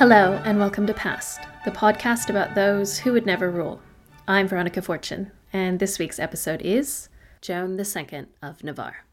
Hello, 0.00 0.40
and 0.46 0.58
welcome 0.58 0.86
to 0.86 0.94
Passed, 0.94 1.42
the 1.66 1.70
podcast 1.70 2.30
about 2.30 2.54
those 2.54 2.98
who 2.98 3.12
would 3.12 3.26
never 3.26 3.50
rule. 3.50 3.82
I'm 4.26 4.48
Veronica 4.48 4.80
Fortune, 4.80 5.30
and 5.52 5.78
this 5.78 5.98
week's 5.98 6.18
episode 6.18 6.62
is 6.62 7.10
Joan 7.42 7.78
II 7.78 8.24
of 8.40 8.64
Navarre. 8.64 9.04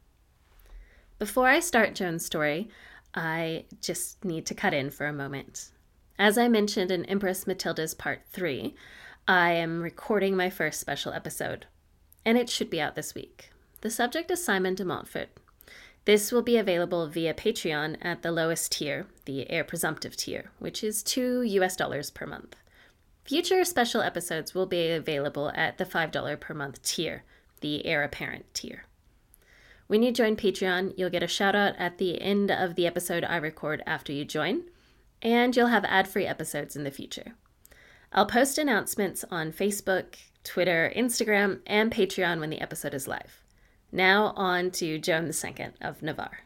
Before 1.19 1.49
I 1.49 1.59
start 1.59 1.93
Joan's 1.93 2.25
story, 2.25 2.69
I 3.13 3.65
just 3.81 4.23
need 4.23 4.45
to 4.45 4.55
cut 4.55 4.73
in 4.73 4.89
for 4.89 5.07
a 5.07 5.11
moment. 5.11 5.71
As 6.17 6.37
I 6.37 6.47
mentioned 6.47 6.89
in 6.89 7.03
Empress 7.03 7.45
Matilda's 7.45 7.93
Part 7.93 8.21
3, 8.31 8.73
I 9.27 9.51
am 9.51 9.81
recording 9.81 10.37
my 10.37 10.49
first 10.49 10.79
special 10.79 11.11
episode, 11.11 11.65
and 12.23 12.37
it 12.37 12.49
should 12.49 12.69
be 12.69 12.79
out 12.79 12.95
this 12.95 13.13
week. 13.13 13.49
The 13.81 13.89
subject 13.89 14.31
is 14.31 14.41
Simon 14.41 14.73
de 14.73 14.85
Montfort. 14.85 15.37
This 16.07 16.31
will 16.31 16.41
be 16.41 16.55
available 16.55 17.05
via 17.07 17.33
Patreon 17.33 17.97
at 18.01 18.21
the 18.21 18.31
lowest 18.31 18.71
tier, 18.71 19.07
the 19.25 19.51
heir 19.51 19.65
presumptive 19.65 20.15
tier, 20.15 20.51
which 20.57 20.81
is 20.81 21.03
2 21.03 21.41
US 21.41 21.75
dollars 21.75 22.11
per 22.11 22.25
month. 22.25 22.55
Future 23.25 23.65
special 23.65 23.99
episodes 23.99 24.55
will 24.55 24.67
be 24.67 24.89
available 24.89 25.51
at 25.53 25.77
the 25.77 25.83
$5 25.83 26.39
per 26.39 26.53
month 26.53 26.81
tier, 26.81 27.25
the 27.59 27.85
heir 27.85 28.03
apparent 28.03 28.45
tier. 28.53 28.85
When 29.87 30.01
you 30.01 30.13
join 30.13 30.37
Patreon, 30.37 30.93
you'll 30.95 31.09
get 31.09 31.23
a 31.23 31.27
shout 31.27 31.55
out 31.55 31.75
at 31.77 31.97
the 31.97 32.21
end 32.21 32.51
of 32.51 32.75
the 32.75 32.87
episode 32.87 33.25
I 33.25 33.35
record 33.35 33.83
after 33.85 34.13
you 34.13 34.23
join, 34.23 34.63
and 35.21 35.53
you'll 35.57 35.67
have 35.67 35.83
ad 35.83 36.07
free 36.07 36.25
episodes 36.25 36.77
in 36.77 36.85
the 36.85 36.89
future. 36.89 37.33
I'll 38.13 38.25
post 38.25 38.57
announcements 38.57 39.25
on 39.29 39.51
Facebook, 39.51 40.15
Twitter, 40.45 40.89
Instagram, 40.95 41.59
and 41.67 41.91
Patreon 41.91 42.39
when 42.39 42.49
the 42.49 42.61
episode 42.61 42.93
is 42.93 43.09
live. 43.09 43.43
Now 43.91 44.33
on 44.35 44.71
to 44.71 44.99
Joan 44.99 45.31
II 45.31 45.67
of 45.81 46.01
Navarre. 46.01 46.43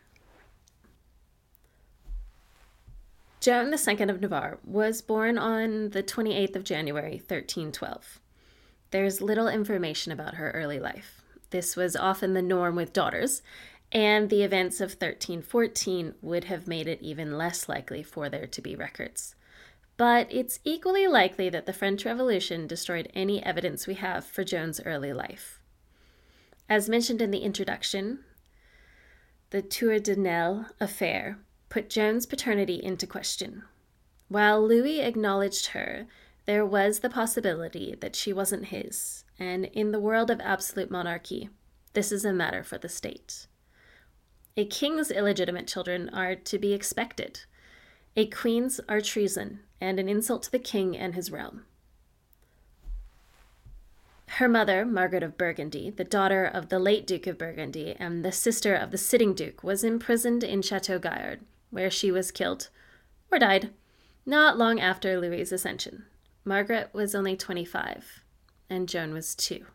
Joan 3.40 3.74
II 3.74 4.10
of 4.10 4.22
Navarre 4.22 4.60
was 4.64 5.02
born 5.02 5.40
on 5.40 5.90
the 5.90 6.04
28th 6.04 6.56
of 6.56 6.64
January, 6.64 7.14
1312. 7.14 8.20
There's 8.92 9.22
little 9.22 9.48
information 9.48 10.12
about 10.12 10.36
her 10.36 10.52
early 10.52 10.80
life. 10.80 11.24
This 11.50 11.76
was 11.76 11.96
often 11.96 12.34
the 12.34 12.44
norm 12.44 12.76
with 12.76 12.94
daughters, 12.94 13.42
and 13.92 14.30
the 14.30 14.44
events 14.44 14.80
of 14.80 14.92
1314 14.92 16.14
would 16.22 16.44
have 16.46 16.68
made 16.68 16.88
it 16.88 17.02
even 17.02 17.38
less 17.38 17.68
likely 17.68 18.04
for 18.04 18.30
there 18.30 18.46
to 18.46 18.62
be 18.62 18.76
records. 18.76 19.34
But 19.98 20.28
it's 20.30 20.60
equally 20.64 21.08
likely 21.08 21.50
that 21.50 21.66
the 21.66 21.74
French 21.74 22.06
Revolution 22.06 22.68
destroyed 22.68 23.12
any 23.16 23.44
evidence 23.44 23.88
we 23.88 23.96
have 23.96 24.24
for 24.24 24.44
Joan's 24.44 24.82
early 24.86 25.14
life. 25.14 25.61
As 26.72 26.88
mentioned 26.88 27.22
in 27.22 27.32
the 27.32 27.40
introduction, 27.40 28.20
the 29.50 29.62
Tour 29.62 30.00
de 30.00 30.16
Nesle 30.16 30.68
affair 30.80 31.38
put 31.68 31.90
Joan's 31.90 32.26
paternity 32.26 32.82
into 32.82 33.06
question. 33.06 33.64
While 34.30 34.66
Louis 34.66 35.02
acknowledged 35.02 35.66
her, 35.76 36.08
there 36.46 36.66
was 36.66 37.00
the 37.00 37.10
possibility 37.10 37.98
that 38.00 38.16
she 38.16 38.32
wasn't 38.32 38.68
his, 38.68 39.26
and 39.38 39.66
in 39.66 39.92
the 39.92 40.00
world 40.00 40.32
of 40.32 40.40
absolute 40.40 40.90
monarchy, 40.90 41.50
this 41.92 42.10
is 42.10 42.24
a 42.24 42.32
matter 42.32 42.64
for 42.64 42.78
the 42.78 42.88
state. 42.88 43.48
A 44.56 44.66
king's 44.66 45.12
illegitimate 45.12 45.68
children 45.68 46.08
are 46.14 46.36
to 46.36 46.58
be 46.58 46.72
expected. 46.72 47.42
A 48.16 48.28
queen's 48.28 48.80
are 48.88 49.02
treason 49.02 49.60
and 49.82 50.00
an 50.00 50.08
insult 50.08 50.44
to 50.44 50.52
the 50.54 50.58
king 50.58 50.96
and 50.96 51.16
his 51.16 51.32
realm. 51.32 51.66
Her 54.36 54.48
mother, 54.48 54.86
Margaret 54.86 55.24
of 55.24 55.38
Burgundy, 55.38 55.90
the 55.90 56.06
daughter 56.06 56.46
of 56.46 56.70
the 56.70 56.80
late 56.80 57.06
Duke 57.06 57.28
of 57.28 57.38
Burgundy 57.38 57.98
and 58.00 58.24
the 58.24 58.32
sister 58.32 58.74
of 58.74 58.92
the 58.92 58.98
sitting 58.98 59.34
Duke, 59.34 59.62
was 59.62 59.84
imprisoned 59.84 60.42
in 60.42 60.62
Chateau 60.62 61.00
Gaillard, 61.00 61.42
where 61.70 61.92
she 61.92 62.12
was 62.12 62.32
killed, 62.32 62.70
or 63.30 63.40
died, 63.40 63.72
not 64.26 64.58
long 64.58 64.80
after 64.80 65.20
Louis's 65.20 65.52
ascension. 65.52 66.06
Margaret 66.46 66.92
was 66.94 67.14
only 67.14 67.36
25, 67.36 68.24
and 68.70 68.88
Joan 68.88 69.14
was 69.14 69.36
two. 69.36 69.66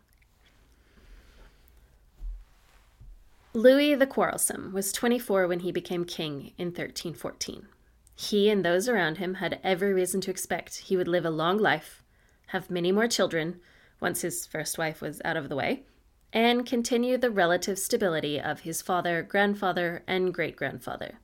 Louis 3.52 3.94
the 3.94 4.06
Quarrelsome 4.06 4.72
was 4.72 4.90
24 4.90 5.46
when 5.46 5.60
he 5.60 5.70
became 5.70 6.06
king 6.06 6.52
in 6.56 6.68
1314. 6.68 7.68
He 8.14 8.48
and 8.48 8.64
those 8.64 8.88
around 8.88 9.18
him 9.18 9.34
had 9.34 9.60
every 9.62 9.92
reason 9.92 10.22
to 10.22 10.30
expect 10.30 10.76
he 10.78 10.96
would 10.96 11.08
live 11.08 11.26
a 11.26 11.30
long 11.30 11.58
life, 11.58 12.02
have 12.48 12.70
many 12.70 12.90
more 12.90 13.06
children, 13.06 13.60
once 14.00 14.22
his 14.22 14.46
first 14.46 14.78
wife 14.78 15.00
was 15.00 15.20
out 15.24 15.36
of 15.36 15.48
the 15.48 15.56
way, 15.56 15.84
and 16.32 16.66
continue 16.66 17.16
the 17.16 17.30
relative 17.30 17.78
stability 17.78 18.40
of 18.40 18.60
his 18.60 18.82
father, 18.82 19.22
grandfather, 19.22 20.02
and 20.06 20.34
great 20.34 20.56
grandfather. 20.56 21.14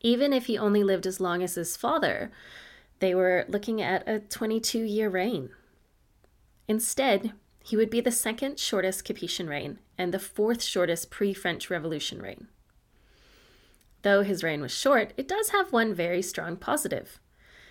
Even 0.00 0.32
if 0.32 0.46
he 0.46 0.58
only 0.58 0.84
lived 0.84 1.06
as 1.06 1.20
long 1.20 1.42
as 1.42 1.54
his 1.54 1.76
father, 1.76 2.30
they 2.98 3.14
were 3.14 3.44
looking 3.48 3.80
at 3.80 4.06
a 4.08 4.20
22 4.20 4.80
year 4.80 5.08
reign. 5.08 5.50
Instead, 6.68 7.32
he 7.62 7.76
would 7.76 7.90
be 7.90 8.00
the 8.00 8.12
second 8.12 8.58
shortest 8.58 9.04
Capetian 9.04 9.48
reign 9.48 9.78
and 9.98 10.12
the 10.12 10.18
fourth 10.18 10.62
shortest 10.62 11.10
pre 11.10 11.34
French 11.34 11.70
Revolution 11.70 12.20
reign. 12.20 12.48
Though 14.02 14.22
his 14.22 14.44
reign 14.44 14.60
was 14.60 14.72
short, 14.72 15.12
it 15.16 15.26
does 15.26 15.48
have 15.48 15.72
one 15.72 15.92
very 15.92 16.22
strong 16.22 16.56
positive. 16.56 17.18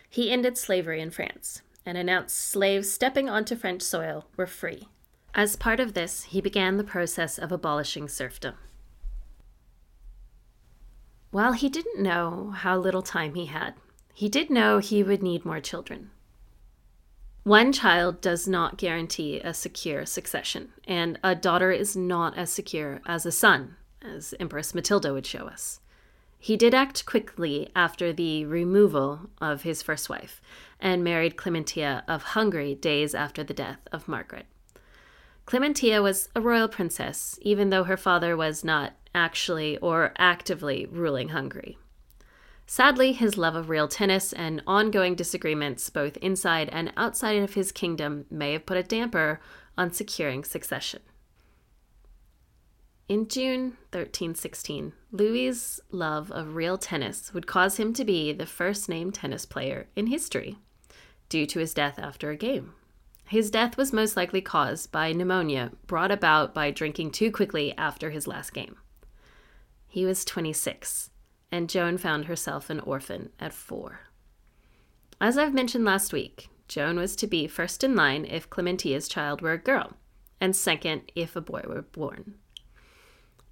He 0.10 0.32
ended 0.32 0.58
slavery 0.58 1.00
in 1.00 1.12
France, 1.12 1.62
and 1.86 1.98
announced 1.98 2.38
slaves 2.38 2.92
stepping 2.92 3.30
onto 3.30 3.56
French 3.56 3.82
soil 3.82 4.26
were 4.36 4.48
free. 4.48 4.88
As 5.34 5.56
part 5.56 5.80
of 5.80 5.94
this, 5.94 6.24
he 6.24 6.42
began 6.42 6.78
the 6.78 6.84
process 6.84 7.38
of 7.38 7.52
abolishing 7.52 8.08
serfdom. 8.08 8.56
While 11.32 11.52
he 11.52 11.68
didn't 11.68 12.02
know 12.02 12.52
how 12.56 12.78
little 12.78 13.02
time 13.02 13.36
he 13.36 13.48
had, 13.48 13.74
he 14.14 14.30
did 14.30 14.50
know 14.50 14.80
he 14.80 15.04
would 15.04 15.22
need 15.22 15.44
more 15.44 15.60
children. 15.60 16.12
One 17.44 17.74
child 17.74 18.22
does 18.22 18.48
not 18.48 18.78
guarantee 18.78 19.40
a 19.40 19.54
secure 19.54 20.06
succession, 20.06 20.70
and 20.88 21.20
a 21.24 21.36
daughter 21.36 21.72
is 21.72 21.96
not 21.96 22.38
as 22.38 22.50
secure 22.50 23.02
as 23.06 23.26
a 23.26 23.32
son, 23.32 23.76
as 24.02 24.34
Empress 24.40 24.74
Matilda 24.74 25.14
would 25.14 25.26
show 25.28 25.48
us. 25.48 25.82
He 26.40 26.58
did 26.58 26.74
act 26.74 27.06
quickly 27.06 27.70
after 27.76 28.14
the 28.14 28.46
removal 28.46 29.30
of 29.42 29.64
his 29.64 29.82
first 29.82 30.10
wife 30.10 30.42
and 30.80 31.04
married 31.04 31.38
Clementia 31.38 32.04
of 32.08 32.24
Hungary 32.24 32.76
days 32.76 33.16
after 33.16 33.44
the 33.44 33.54
death 33.54 33.80
of 33.92 34.08
Margaret. 34.08 34.46
Clementia 35.46 36.02
was 36.02 36.30
a 36.36 36.42
royal 36.42 36.68
princess, 36.68 37.38
even 37.42 37.70
though 37.70 37.84
her 37.84 37.98
father 37.98 38.36
was 38.36 38.64
not 38.64 38.94
actually 39.14 39.78
or 39.78 40.14
actively 40.18 40.86
ruling 40.86 41.30
Hungary. 41.30 41.78
Sadly, 42.68 43.14
his 43.14 43.38
love 43.38 43.56
of 43.56 43.70
real 43.70 43.88
tennis 43.88 44.34
and 44.34 44.64
ongoing 44.66 45.14
disagreements 45.16 45.90
both 45.90 46.18
inside 46.18 46.68
and 46.72 46.92
outside 46.98 47.38
of 47.38 47.54
his 47.54 47.72
kingdom 47.72 48.26
may 48.32 48.54
have 48.54 48.66
put 48.66 48.78
a 48.78 48.84
damper 48.84 49.40
on 49.78 49.92
securing 49.92 50.44
succession. 50.44 51.02
In 53.08 53.28
June 53.28 53.78
1316, 53.92 54.94
Louis's 55.12 55.80
love 55.92 56.32
of 56.32 56.56
real 56.56 56.76
tennis 56.76 57.36
would 57.36 57.46
cause 57.46 57.78
him 57.78 57.94
to 57.94 58.04
be 58.04 58.34
the 58.34 58.48
first 58.48 58.90
named 58.90 59.14
tennis 59.14 59.46
player 59.46 59.86
in 59.96 60.08
history, 60.08 60.58
due 61.30 61.46
to 61.46 61.60
his 61.60 61.76
death 61.76 62.00
after 62.00 62.32
a 62.32 62.36
game. 62.36 62.74
His 63.28 63.52
death 63.52 63.78
was 63.78 63.94
most 63.94 64.18
likely 64.18 64.42
caused 64.42 64.92
by 64.92 65.12
pneumonia 65.12 65.72
brought 65.86 66.10
about 66.10 66.56
by 66.56 66.72
drinking 66.72 67.12
too 67.12 67.32
quickly 67.32 67.78
after 67.78 68.10
his 68.10 68.26
last 68.26 68.54
game. 68.54 68.76
He 69.88 70.04
was 70.04 70.26
26, 70.26 71.12
and 71.52 71.70
Joan 71.70 72.00
found 72.00 72.26
herself 72.26 72.72
an 72.72 72.80
orphan 72.80 73.30
at 73.40 73.54
four. 73.54 74.00
As 75.22 75.38
I've 75.38 75.54
mentioned 75.54 75.86
last 75.86 76.12
week, 76.12 76.50
Joan 76.68 76.98
was 76.98 77.16
to 77.18 77.28
be 77.28 77.46
first 77.46 77.84
in 77.84 77.96
line 77.96 78.26
if 78.26 78.50
Clementia's 78.50 79.08
child 79.08 79.42
were 79.42 79.54
a 79.54 79.60
girl, 79.60 79.94
and 80.42 80.56
second 80.56 81.12
if 81.14 81.36
a 81.36 81.42
boy 81.42 81.62
were 81.68 81.84
born. 81.84 82.40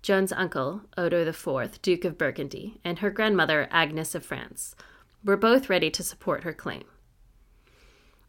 Joan's 0.04 0.34
uncle, 0.34 0.82
Odo 0.98 1.26
IV, 1.26 1.82
Duke 1.82 2.04
of 2.04 2.18
Burgundy, 2.18 2.78
and 2.84 3.00
her 3.00 3.10
grandmother, 3.10 3.70
Agnes 3.72 4.14
of 4.14 4.26
France, 4.26 4.76
were 5.24 5.38
both 5.38 5.70
ready 5.70 5.90
to 5.90 6.04
support 6.04 6.44
her 6.44 6.52
claim. 6.52 6.84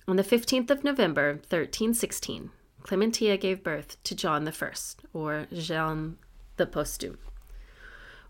On 0.06 0.14
the 0.14 0.22
15th 0.22 0.70
of 0.70 0.84
November, 0.84 1.32
1316, 1.32 2.52
Clementia 2.84 3.36
gave 3.36 3.64
birth 3.64 4.00
to 4.04 4.14
John 4.14 4.46
I, 4.46 4.72
or 5.12 5.48
Jean 5.52 6.18
the 6.58 6.66
Posthume. 6.66 7.18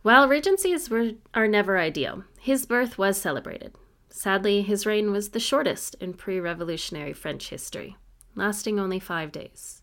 While 0.00 0.26
regencies 0.26 0.88
were, 0.88 1.12
are 1.35 1.49
never 1.49 1.76
ideal, 1.76 2.25
his 2.40 2.64
birth 2.64 2.97
was 2.97 3.20
celebrated. 3.20 3.75
Sadly, 4.08 4.62
his 4.62 4.87
reign 4.87 5.11
was 5.11 5.31
the 5.31 5.40
shortest 5.40 5.97
in 5.97 6.14
pre 6.14 6.40
revolutionary 6.40 7.12
French 7.12 7.50
history, 7.50 7.97
lasting 8.35 8.81
only 8.81 9.00
five 9.00 9.32
days. 9.32 9.82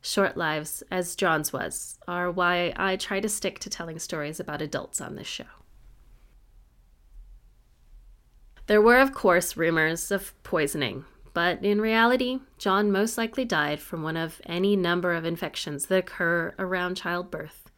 Short 0.00 0.36
lives, 0.36 0.82
as 0.90 1.16
John's 1.16 1.52
was, 1.52 1.98
are 2.06 2.30
why 2.30 2.72
I 2.76 2.96
try 2.96 3.20
to 3.20 3.28
stick 3.28 3.58
to 3.60 3.70
telling 3.70 3.98
stories 3.98 4.38
about 4.38 4.62
adults 4.62 5.00
on 5.00 5.16
this 5.16 5.26
show. 5.26 5.44
There 8.66 8.82
were, 8.82 8.98
of 8.98 9.14
course, 9.14 9.56
rumors 9.56 10.10
of 10.10 10.40
poisoning, 10.42 11.04
but 11.32 11.64
in 11.64 11.80
reality, 11.80 12.40
John 12.58 12.92
most 12.92 13.16
likely 13.16 13.44
died 13.44 13.80
from 13.80 14.02
one 14.02 14.16
of 14.16 14.42
any 14.44 14.76
number 14.76 15.14
of 15.14 15.24
infections 15.24 15.86
that 15.86 15.98
occur 15.98 16.54
around 16.58 16.96
childbirth. 16.96 17.70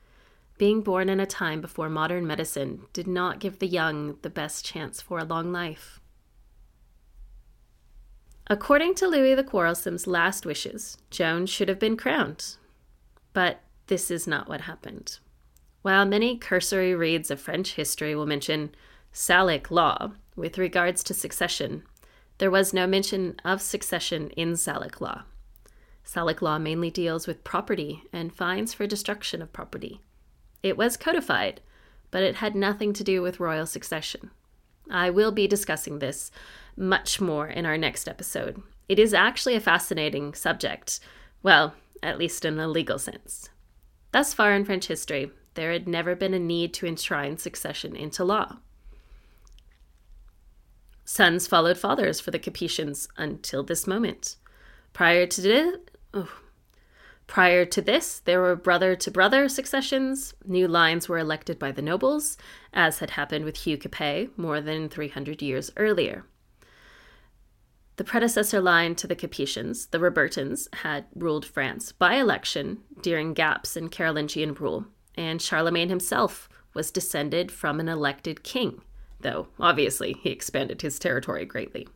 Being 0.59 0.83
born 0.83 1.09
in 1.09 1.21
a 1.21 1.27
time 1.27 1.61
before 1.61 1.89
modern 1.89 2.27
medicine 2.27 2.83
did 2.93 3.07
not 3.07 3.39
give 3.39 3.61
the 3.61 3.67
young 3.67 4.19
the 4.23 4.31
best 4.31 4.65
chance 4.65 5.01
for 5.01 5.19
a 5.19 5.25
long 5.25 5.53
life. 5.53 6.00
According 8.51 8.97
to 8.97 9.07
Louis 9.07 9.37
the 9.37 9.45
Quarrelsome's 9.45 10.09
last 10.09 10.45
wishes, 10.45 10.99
Joan 11.09 11.47
should 11.47 11.69
have 11.69 11.79
been 11.79 11.97
crowned. 11.97 12.57
But 13.33 13.61
this 13.87 14.11
is 14.11 14.27
not 14.27 14.49
what 14.49 14.63
happened. 14.63 15.21
While 15.83 16.05
many 16.05 16.37
cursory 16.37 16.93
reads 16.93 17.31
of 17.31 17.41
French 17.41 17.75
history 17.75 18.13
will 18.17 18.27
mention 18.27 18.75
Salic 19.15 19.71
law 19.71 20.15
with 20.35 20.59
regards 20.59 21.05
to 21.05 21.15
succession, 21.15 21.85
there 22.39 22.51
was 22.51 22.75
no 22.75 22.89
mention 22.89 23.37
of 23.45 23.63
succession 23.63 24.31
in 24.31 24.55
Salic 24.55 25.01
law. 25.01 25.23
Salic 26.05 26.43
law 26.43 26.59
mainly 26.59 26.91
deals 26.91 27.29
with 27.29 27.45
property 27.45 28.03
and 28.13 28.35
fines 28.35 28.75
for 28.75 28.85
destruction 28.85 29.41
of 29.41 29.53
property. 29.53 30.01
It 30.61 30.77
was 30.77 30.97
codified, 30.97 31.61
but 32.11 32.25
it 32.25 32.37
had 32.37 32.57
nothing 32.57 32.95
to 32.95 33.05
do 33.05 33.23
with 33.23 33.39
royal 33.39 33.67
succession. 33.67 34.33
I 34.91 35.11
will 35.11 35.33
be 35.33 35.47
discussing 35.47 35.99
this 35.99 36.31
much 36.77 37.21
more 37.21 37.47
in 37.47 37.67
our 37.67 37.79
next 37.79 38.09
episode. 38.09 38.63
It 38.89 38.99
is 38.99 39.15
actually 39.15 39.55
a 39.55 39.61
fascinating 39.61 40.35
subject, 40.35 41.01
well, 41.43 41.75
at 42.03 42.19
least 42.19 42.45
in 42.45 42.59
a 42.59 42.69
legal 42.69 42.99
sense. 42.99 43.51
Thus 44.13 44.35
far 44.35 44.53
in 44.55 44.65
French 44.65 44.87
history, 44.87 45.31
there 45.55 45.73
had 45.73 45.87
never 45.87 46.15
been 46.15 46.35
a 46.35 46.39
need 46.39 46.75
to 46.75 46.87
enshrine 46.87 47.39
succession 47.39 47.95
into 47.95 48.25
law. 48.25 48.59
Sons 51.05 51.47
followed 51.47 51.77
fathers 51.77 52.21
for 52.21 52.31
the 52.31 52.39
Capetians 52.39 53.09
until 53.17 53.63
this 53.63 53.87
moment. 53.87 54.37
Prior 54.93 55.27
to 55.27 55.41
this, 55.41 55.77
oh, 56.15 56.31
prior 57.31 57.65
to 57.65 57.81
this, 57.81 58.19
there 58.19 58.41
were 58.41 58.57
brother 58.57 58.97
to 58.97 59.11
brother 59.11 59.49
successions. 59.49 60.35
New 60.45 60.67
lines 60.67 61.09
were 61.09 61.17
elected 61.17 61.61
by 61.61 61.71
the 61.71 61.81
nobles, 61.81 62.37
as 62.75 62.99
had 62.99 63.11
happened 63.11 63.45
with 63.45 63.59
Hugh 63.59 63.79
Capet 63.79 64.37
more 64.37 64.61
than 64.61 64.89
300 64.89 65.41
years 65.41 65.71
earlier. 65.77 66.27
The 67.97 68.05
predecessor 68.05 68.61
line 68.61 68.97
to 68.97 69.07
the 69.07 69.15
Capetians, 69.15 69.91
the 69.91 70.01
Robertians, 70.01 70.69
had 70.73 71.05
ruled 71.15 71.47
France 71.47 71.93
by 71.93 72.15
election 72.15 72.79
during 73.01 73.33
gaps 73.33 73.77
in 73.77 73.91
Carolingian 73.91 74.55
rule, 74.55 74.87
and 75.15 75.41
Charlemagne 75.41 75.89
himself 75.89 76.49
was 76.75 76.91
descended 76.91 77.53
from 77.53 77.79
an 77.79 77.89
elected 77.89 78.43
king, 78.43 78.83
though 79.21 79.47
obviously 79.61 80.15
he 80.15 80.31
expanded 80.31 80.83
his 80.83 80.99
territory 80.99 81.45
greatly. 81.45 81.87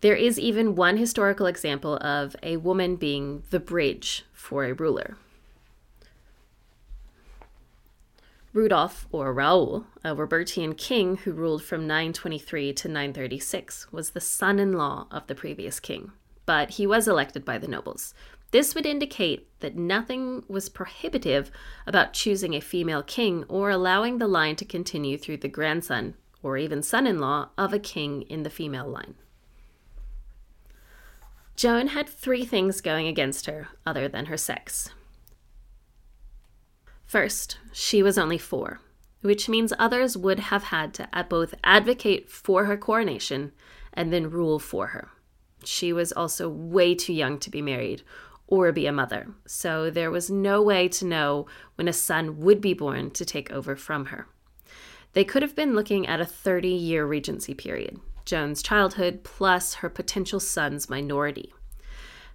There 0.00 0.14
is 0.14 0.38
even 0.38 0.76
one 0.76 0.96
historical 0.96 1.46
example 1.46 1.96
of 1.96 2.36
a 2.42 2.56
woman 2.56 2.94
being 2.94 3.42
the 3.50 3.58
bridge 3.58 4.24
for 4.32 4.64
a 4.64 4.72
ruler. 4.72 5.16
Rudolf, 8.52 9.06
or 9.12 9.32
Raoul, 9.32 9.86
a 10.04 10.14
Robertian 10.14 10.74
king 10.74 11.18
who 11.18 11.32
ruled 11.32 11.62
from 11.62 11.86
923 11.86 12.72
to 12.74 12.88
936, 12.88 13.92
was 13.92 14.10
the 14.10 14.20
son 14.20 14.58
in 14.58 14.72
law 14.72 15.06
of 15.10 15.26
the 15.26 15.34
previous 15.34 15.80
king, 15.80 16.12
but 16.46 16.70
he 16.70 16.86
was 16.86 17.06
elected 17.06 17.44
by 17.44 17.58
the 17.58 17.68
nobles. 17.68 18.14
This 18.52 18.74
would 18.74 18.86
indicate 18.86 19.48
that 19.60 19.76
nothing 19.76 20.44
was 20.48 20.68
prohibitive 20.68 21.50
about 21.86 22.14
choosing 22.14 22.54
a 22.54 22.60
female 22.60 23.02
king 23.02 23.44
or 23.48 23.68
allowing 23.68 24.18
the 24.18 24.28
line 24.28 24.56
to 24.56 24.64
continue 24.64 25.18
through 25.18 25.38
the 25.38 25.48
grandson, 25.48 26.14
or 26.42 26.56
even 26.56 26.82
son 26.82 27.06
in 27.06 27.18
law, 27.18 27.50
of 27.58 27.72
a 27.72 27.78
king 27.78 28.22
in 28.22 28.44
the 28.44 28.50
female 28.50 28.88
line. 28.88 29.16
Joan 31.58 31.88
had 31.88 32.08
three 32.08 32.44
things 32.44 32.80
going 32.80 33.08
against 33.08 33.46
her 33.46 33.66
other 33.84 34.06
than 34.06 34.26
her 34.26 34.36
sex. 34.36 34.90
First, 37.04 37.58
she 37.72 38.00
was 38.00 38.16
only 38.16 38.38
four, 38.38 38.78
which 39.22 39.48
means 39.48 39.72
others 39.76 40.16
would 40.16 40.38
have 40.38 40.62
had 40.62 40.94
to 40.94 41.08
both 41.28 41.56
advocate 41.64 42.30
for 42.30 42.66
her 42.66 42.76
coronation 42.76 43.50
and 43.92 44.12
then 44.12 44.30
rule 44.30 44.60
for 44.60 44.88
her. 44.88 45.08
She 45.64 45.92
was 45.92 46.12
also 46.12 46.48
way 46.48 46.94
too 46.94 47.12
young 47.12 47.40
to 47.40 47.50
be 47.50 47.60
married 47.60 48.04
or 48.46 48.70
be 48.70 48.86
a 48.86 48.92
mother, 48.92 49.26
so 49.44 49.90
there 49.90 50.12
was 50.12 50.30
no 50.30 50.62
way 50.62 50.86
to 50.86 51.04
know 51.04 51.48
when 51.74 51.88
a 51.88 51.92
son 51.92 52.38
would 52.38 52.60
be 52.60 52.72
born 52.72 53.10
to 53.10 53.24
take 53.24 53.50
over 53.50 53.74
from 53.74 54.06
her. 54.06 54.28
They 55.12 55.24
could 55.24 55.42
have 55.42 55.56
been 55.56 55.74
looking 55.74 56.06
at 56.06 56.20
a 56.20 56.24
30 56.24 56.68
year 56.68 57.04
regency 57.04 57.52
period, 57.52 57.98
Joan's 58.28 58.62
childhood 58.62 59.24
plus 59.24 59.76
her 59.76 59.88
potential 59.88 60.38
son's 60.38 60.90
minority. 60.90 61.54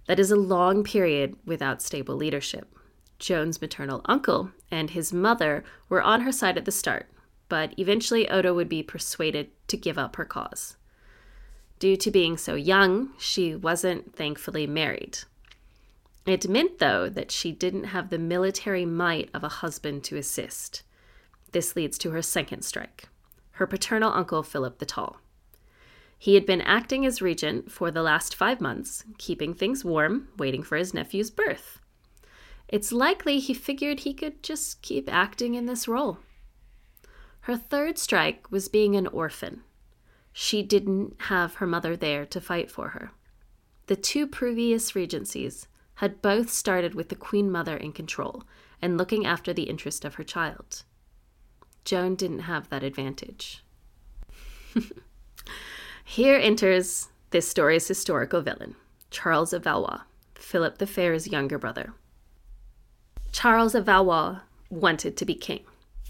That 0.06 0.18
is 0.18 0.32
a 0.32 0.36
long 0.36 0.82
period 0.82 1.36
without 1.46 1.80
stable 1.80 2.16
leadership. 2.16 2.76
Joan's 3.20 3.60
maternal 3.60 4.00
uncle 4.06 4.50
and 4.72 4.90
his 4.90 5.12
mother 5.12 5.62
were 5.88 6.02
on 6.02 6.22
her 6.22 6.32
side 6.32 6.58
at 6.58 6.64
the 6.64 6.72
start, 6.72 7.06
but 7.48 7.78
eventually 7.78 8.28
Odo 8.28 8.52
would 8.52 8.68
be 8.68 8.82
persuaded 8.82 9.52
to 9.68 9.76
give 9.76 9.96
up 9.96 10.16
her 10.16 10.24
cause. 10.24 10.76
Due 11.78 11.96
to 11.98 12.10
being 12.10 12.36
so 12.36 12.56
young, 12.56 13.10
she 13.16 13.54
wasn't 13.54 14.16
thankfully 14.16 14.66
married. 14.66 15.18
It 16.26 16.48
meant, 16.48 16.80
though, 16.80 17.08
that 17.08 17.30
she 17.30 17.52
didn't 17.52 17.84
have 17.84 18.10
the 18.10 18.18
military 18.18 18.84
might 18.84 19.30
of 19.32 19.44
a 19.44 19.48
husband 19.62 20.02
to 20.04 20.16
assist. 20.16 20.82
This 21.52 21.76
leads 21.76 21.98
to 21.98 22.10
her 22.10 22.22
second 22.22 22.64
strike 22.64 23.06
her 23.58 23.68
paternal 23.68 24.12
uncle, 24.12 24.42
Philip 24.42 24.80
the 24.80 24.86
Tall. 24.86 25.20
He 26.24 26.36
had 26.36 26.46
been 26.46 26.62
acting 26.62 27.04
as 27.04 27.20
regent 27.20 27.70
for 27.70 27.90
the 27.90 28.00
last 28.00 28.34
five 28.34 28.58
months, 28.58 29.04
keeping 29.18 29.52
things 29.52 29.84
warm, 29.84 30.28
waiting 30.38 30.62
for 30.62 30.78
his 30.78 30.94
nephew's 30.94 31.30
birth. 31.30 31.80
It's 32.66 32.92
likely 32.92 33.38
he 33.38 33.52
figured 33.52 34.00
he 34.00 34.14
could 34.14 34.42
just 34.42 34.80
keep 34.80 35.12
acting 35.12 35.54
in 35.54 35.66
this 35.66 35.86
role. 35.86 36.20
Her 37.40 37.58
third 37.58 37.98
strike 37.98 38.50
was 38.50 38.70
being 38.70 38.96
an 38.96 39.06
orphan. 39.08 39.64
She 40.32 40.62
didn't 40.62 41.14
have 41.24 41.56
her 41.56 41.66
mother 41.66 41.94
there 41.94 42.24
to 42.24 42.40
fight 42.40 42.70
for 42.70 42.88
her. 42.96 43.10
The 43.88 43.96
two 43.96 44.26
previous 44.26 44.96
regencies 44.96 45.68
had 45.96 46.22
both 46.22 46.48
started 46.48 46.94
with 46.94 47.10
the 47.10 47.16
Queen 47.16 47.50
Mother 47.52 47.76
in 47.76 47.92
control 47.92 48.44
and 48.80 48.96
looking 48.96 49.26
after 49.26 49.52
the 49.52 49.64
interest 49.64 50.06
of 50.06 50.14
her 50.14 50.24
child. 50.24 50.84
Joan 51.84 52.14
didn't 52.14 52.48
have 52.48 52.70
that 52.70 52.82
advantage. 52.82 53.62
Here 56.04 56.36
enters 56.36 57.08
this 57.30 57.48
story's 57.48 57.88
historical 57.88 58.42
villain, 58.42 58.76
Charles 59.10 59.52
of 59.52 59.64
Valois, 59.64 60.02
Philip 60.34 60.78
the 60.78 60.86
Fair's 60.86 61.26
younger 61.26 61.58
brother. 61.58 61.92
Charles 63.32 63.74
of 63.74 63.86
Valois 63.86 64.40
wanted 64.70 65.16
to 65.16 65.24
be 65.24 65.34
king. 65.34 65.64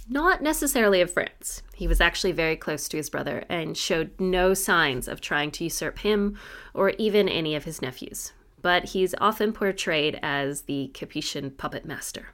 Not 0.07 0.43
necessarily 0.43 1.01
of 1.01 1.11
France. 1.11 1.63
He 1.75 1.89
was 1.89 2.01
actually 2.01 2.33
very 2.33 2.57
close 2.57 2.89
to 2.89 2.99
his 2.99 3.09
brother 3.09 3.45
and 3.49 3.79
showed 3.79 4.11
no 4.21 4.53
signs 4.53 5.09
of 5.09 5.23
trying 5.23 5.51
to 5.53 5.65
usurp 5.65 6.01
him 6.01 6.39
or 6.75 6.91
even 6.99 7.27
any 7.27 7.55
of 7.55 7.65
his 7.65 7.81
nephews. 7.81 8.33
But 8.61 8.91
he's 8.91 9.15
often 9.19 9.53
portrayed 9.53 10.19
as 10.23 10.63
the 10.63 10.91
Capetian 10.93 11.57
puppet 11.57 11.87
master. 11.87 12.34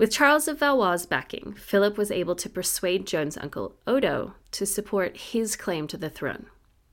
With 0.00 0.10
Charles 0.10 0.48
of 0.48 0.60
Valois' 0.60 1.04
backing, 1.04 1.52
Philip 1.52 1.98
was 1.98 2.10
able 2.10 2.34
to 2.36 2.48
persuade 2.48 3.06
Joan's 3.06 3.36
uncle 3.36 3.76
Odo 3.86 4.32
to 4.52 4.64
support 4.64 5.14
his 5.14 5.56
claim 5.56 5.86
to 5.88 5.98
the 5.98 6.08
throne. 6.08 6.46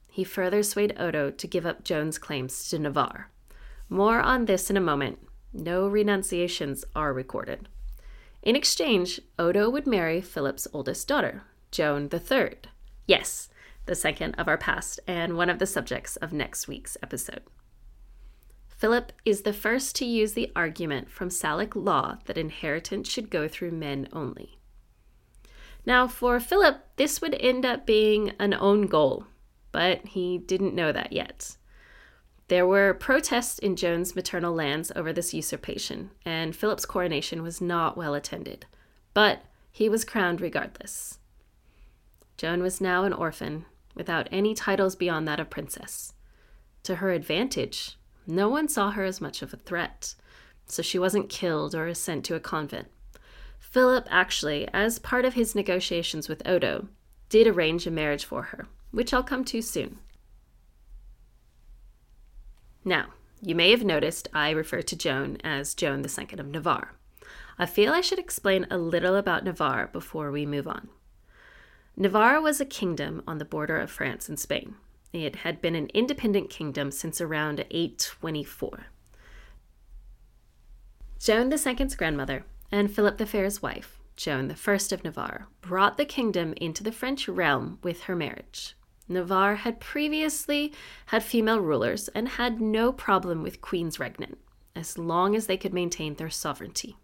He 0.10 0.26
further 0.26 0.62
swayed 0.62 0.94
Odo 1.00 1.32
to 1.32 1.48
give 1.48 1.66
up 1.66 1.86
Joan's 1.86 2.18
claims 2.18 2.70
to 2.70 2.78
Navarre. 2.78 3.32
More 3.88 4.20
on 4.20 4.44
this 4.44 4.70
in 4.70 4.76
a 4.76 4.82
moment, 4.82 5.20
no 5.54 5.88
renunciations 5.88 6.84
are 6.98 7.14
recorded. 7.14 7.70
In 8.42 8.58
exchange, 8.58 9.22
Odo 9.40 9.70
would 9.70 9.88
marry 9.88 10.20
Philip's 10.20 10.68
oldest 10.74 11.08
daughter, 11.08 11.44
Joan 11.72 12.10
III. 12.12 12.58
Yes, 13.06 13.48
the 13.86 13.96
second 13.96 14.36
of 14.38 14.50
our 14.50 14.58
past 14.58 15.00
and 15.08 15.38
one 15.38 15.50
of 15.50 15.60
the 15.60 15.66
subjects 15.66 16.18
of 16.18 16.34
next 16.34 16.68
week's 16.68 16.98
episode. 17.02 17.44
Philip 18.78 19.12
is 19.26 19.42
the 19.42 19.54
first 19.54 19.96
to 19.96 20.06
use 20.06 20.34
the 20.34 20.52
argument 20.56 21.10
from 21.10 21.30
Salic 21.30 21.76
law 21.76 22.20
that 22.26 22.38
inheritance 22.38 23.10
should 23.10 23.32
go 23.32 23.48
through 23.48 23.72
men 23.72 24.08
only. 24.14 24.60
Now, 25.84 26.08
for 26.08 26.40
Philip, 26.40 26.86
this 26.96 27.20
would 27.20 27.34
end 27.40 27.66
up 27.66 27.88
being 27.88 28.34
an 28.40 28.54
own 28.54 28.86
goal, 28.86 29.26
but 29.72 30.06
he 30.06 30.38
didn't 30.38 30.76
know 30.76 30.92
that 30.92 31.12
yet. 31.12 31.58
There 32.50 32.68
were 32.68 32.94
protests 32.94 33.58
in 33.58 33.76
Joan's 33.76 34.16
maternal 34.16 34.54
lands 34.54 34.92
over 34.96 35.12
this 35.12 35.34
usurpation, 35.34 36.12
and 36.24 36.56
Philip's 36.56 36.86
coronation 36.86 37.42
was 37.42 37.60
not 37.60 37.98
well 37.98 38.14
attended, 38.14 38.68
but 39.16 39.42
he 39.72 39.90
was 39.90 40.06
crowned 40.06 40.40
regardless. 40.40 41.18
Joan 42.38 42.62
was 42.62 42.80
now 42.80 43.06
an 43.06 43.14
orphan, 43.14 43.66
without 43.96 44.30
any 44.32 44.54
titles 44.54 44.96
beyond 44.96 45.28
that 45.28 45.40
of 45.40 45.50
princess. 45.50 46.14
To 46.84 46.98
her 46.98 47.12
advantage, 47.12 47.98
no 48.28 48.50
one 48.50 48.68
saw 48.68 48.92
her 48.92 49.04
as 49.04 49.22
much 49.22 49.42
of 49.42 49.54
a 49.54 49.58
threat, 49.58 50.14
so 50.66 50.82
she 50.82 51.00
wasn't 51.00 51.30
killed 51.30 51.74
or 51.74 51.94
sent 51.94 52.26
to 52.26 52.36
a 52.36 52.40
convent. 52.40 52.90
Philip 53.58 54.08
actually, 54.10 54.68
as 54.74 55.00
part 55.00 55.26
of 55.26 55.34
his 55.34 55.56
negotiations 55.56 56.30
with 56.30 56.48
Odo, 56.48 56.88
did 57.30 57.48
arrange 57.48 57.88
a 57.88 57.92
marriage 57.92 58.26
for 58.26 58.44
her, 58.44 58.68
which 58.92 59.14
I'll 59.14 59.24
come 59.24 59.44
to 59.46 59.62
soon. 59.62 60.00
Now, 62.86 63.08
you 63.42 63.56
may 63.56 63.72
have 63.72 63.84
noticed 63.84 64.30
I 64.34 64.50
refer 64.52 64.82
to 64.82 64.96
Joan 64.96 65.38
as 65.44 65.74
Joan 65.74 66.04
II 66.06 66.40
of 66.40 66.48
Navarre. 66.48 66.94
I 67.60 67.66
feel 67.66 67.92
I 67.92 68.02
should 68.02 68.20
explain 68.20 68.68
a 68.70 68.78
little 68.78 69.16
about 69.16 69.44
Navarre 69.44 69.88
before 69.88 70.32
we 70.32 70.46
move 70.46 70.68
on. 70.68 70.90
Navarre 71.96 72.40
was 72.40 72.62
a 72.62 72.66
kingdom 72.66 73.24
on 73.28 73.40
the 73.40 73.46
border 73.46 73.78
of 73.78 73.92
France 73.92 74.30
and 74.30 74.40
Spain. 74.40 74.76
It 75.14 75.38
had 75.38 75.62
been 75.62 75.76
an 75.76 75.90
independent 75.94 76.50
kingdom 76.50 76.92
since 76.92 77.22
around 77.22 77.66
824. 77.72 78.88
Joan 81.20 81.52
II's 81.52 81.96
grandmother 81.96 82.46
and 82.72 82.92
Philip 82.92 83.18
the 83.18 83.26
Fair's 83.26 83.62
wife, 83.62 83.98
Joan 84.16 84.52
I 84.52 84.74
of 84.74 85.04
Navarre, 85.04 85.48
brought 85.62 85.98
the 85.98 86.06
kingdom 86.06 86.54
into 86.58 86.84
the 86.84 86.92
French 86.92 87.28
realm 87.28 87.80
with 87.82 88.04
her 88.04 88.16
marriage. 88.16 88.76
Navarre 89.08 89.56
had 89.56 89.80
previously 89.80 90.74
had 91.08 91.24
female 91.24 91.60
rulers 91.60 92.10
and 92.10 92.28
had 92.28 92.60
no 92.60 92.92
problem 92.92 93.42
with 93.42 93.62
queens 93.62 94.00
regnant, 94.00 94.38
as 94.76 94.98
long 94.98 95.36
as 95.36 95.48
they 95.48 95.58
could 95.58 95.74
maintain 95.74 96.16
their 96.16 96.30
sovereignty. 96.30 96.98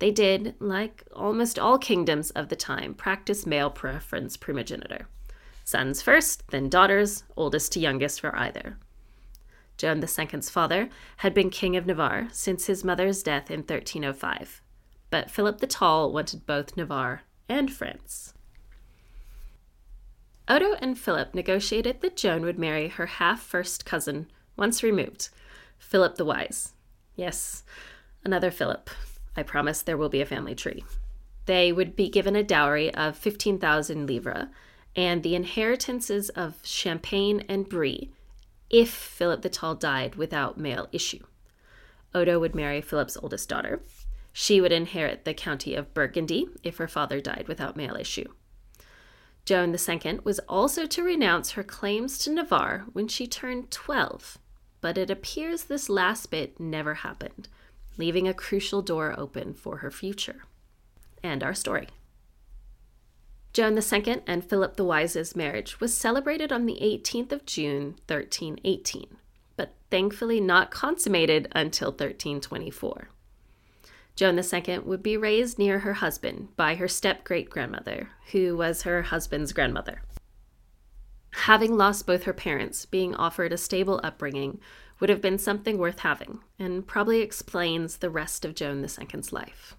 They 0.00 0.10
did, 0.10 0.56
like 0.58 1.04
almost 1.14 1.58
all 1.58 1.78
kingdoms 1.78 2.30
of 2.30 2.48
the 2.48 2.56
time, 2.56 2.92
practice 2.92 3.46
male 3.46 3.70
preference 3.70 4.36
primogeniture. 4.36 5.06
Sons 5.64 6.02
first, 6.02 6.42
then 6.50 6.68
daughters, 6.68 7.24
oldest 7.36 7.72
to 7.72 7.80
youngest 7.80 8.20
for 8.20 8.36
either. 8.36 8.76
Joan 9.78 10.02
II's 10.02 10.50
father 10.50 10.88
had 11.18 11.34
been 11.34 11.50
king 11.50 11.76
of 11.76 11.86
Navarre 11.86 12.28
since 12.32 12.66
his 12.66 12.84
mother's 12.84 13.22
death 13.22 13.50
in 13.50 13.60
1305, 13.60 14.60
but 15.10 15.30
Philip 15.30 15.58
the 15.58 15.66
Tall 15.66 16.12
wanted 16.12 16.46
both 16.46 16.76
Navarre 16.76 17.22
and 17.48 17.72
France. 17.72 18.34
Odo 20.48 20.74
and 20.80 20.98
Philip 20.98 21.34
negotiated 21.34 22.00
that 22.00 22.16
Joan 22.16 22.42
would 22.42 22.58
marry 22.58 22.88
her 22.88 23.06
half 23.06 23.40
first 23.40 23.84
cousin, 23.84 24.26
once 24.56 24.82
removed, 24.82 25.30
Philip 25.78 26.16
the 26.16 26.24
Wise. 26.24 26.74
Yes, 27.16 27.62
another 28.24 28.50
Philip. 28.50 28.90
I 29.36 29.42
promise 29.42 29.82
there 29.82 29.96
will 29.96 30.08
be 30.08 30.20
a 30.20 30.26
family 30.26 30.54
tree. 30.54 30.84
They 31.46 31.72
would 31.72 31.96
be 31.96 32.08
given 32.08 32.36
a 32.36 32.42
dowry 32.42 32.92
of 32.94 33.16
15,000 33.16 34.06
livres 34.06 34.46
and 34.94 35.22
the 35.22 35.34
inheritances 35.34 36.28
of 36.30 36.58
Champagne 36.62 37.44
and 37.48 37.68
Brie 37.68 38.10
if 38.70 38.90
Philip 38.90 39.42
the 39.42 39.50
Tall 39.50 39.74
died 39.74 40.14
without 40.16 40.58
male 40.58 40.88
issue. 40.92 41.24
Odo 42.14 42.38
would 42.38 42.54
marry 42.54 42.80
Philip's 42.80 43.16
oldest 43.16 43.48
daughter. 43.48 43.82
She 44.32 44.60
would 44.60 44.72
inherit 44.72 45.24
the 45.24 45.34
county 45.34 45.74
of 45.74 45.92
Burgundy 45.92 46.48
if 46.62 46.78
her 46.78 46.88
father 46.88 47.20
died 47.20 47.48
without 47.48 47.76
male 47.76 47.96
issue. 47.96 48.28
Joan 49.44 49.74
II 49.74 50.20
was 50.24 50.38
also 50.48 50.86
to 50.86 51.02
renounce 51.02 51.52
her 51.52 51.64
claims 51.64 52.16
to 52.18 52.30
Navarre 52.30 52.86
when 52.92 53.08
she 53.08 53.26
turned 53.26 53.70
12, 53.70 54.38
but 54.80 54.96
it 54.96 55.10
appears 55.10 55.64
this 55.64 55.88
last 55.88 56.30
bit 56.30 56.60
never 56.60 56.94
happened, 56.94 57.48
leaving 57.98 58.28
a 58.28 58.34
crucial 58.34 58.82
door 58.82 59.14
open 59.18 59.52
for 59.52 59.78
her 59.78 59.90
future. 59.90 60.44
And 61.22 61.42
our 61.42 61.54
story. 61.54 61.88
Joan 63.52 63.76
II 63.76 64.22
and 64.26 64.44
Philip 64.44 64.76
the 64.76 64.84
Wise's 64.84 65.36
marriage 65.36 65.78
was 65.78 65.94
celebrated 65.94 66.52
on 66.52 66.64
the 66.64 66.78
18th 66.80 67.32
of 67.32 67.44
June, 67.44 67.96
1318, 68.06 69.18
but 69.56 69.74
thankfully 69.90 70.40
not 70.40 70.70
consummated 70.70 71.48
until 71.52 71.90
1324. 71.90 73.10
Joan 74.16 74.38
II 74.38 74.78
would 74.80 75.02
be 75.02 75.16
raised 75.18 75.58
near 75.58 75.80
her 75.80 75.94
husband 75.94 76.48
by 76.56 76.76
her 76.76 76.88
step 76.88 77.24
great 77.24 77.50
grandmother, 77.50 78.10
who 78.32 78.56
was 78.56 78.82
her 78.82 79.02
husband's 79.02 79.52
grandmother. 79.52 80.02
Having 81.32 81.76
lost 81.76 82.06
both 82.06 82.24
her 82.24 82.32
parents, 82.32 82.86
being 82.86 83.14
offered 83.14 83.52
a 83.52 83.58
stable 83.58 84.00
upbringing 84.02 84.60
would 85.00 85.10
have 85.10 85.20
been 85.20 85.38
something 85.38 85.76
worth 85.76 86.00
having, 86.00 86.40
and 86.58 86.86
probably 86.86 87.20
explains 87.20 87.96
the 87.96 88.10
rest 88.10 88.44
of 88.44 88.54
Joan 88.54 88.82
II's 88.82 89.32
life. 89.32 89.76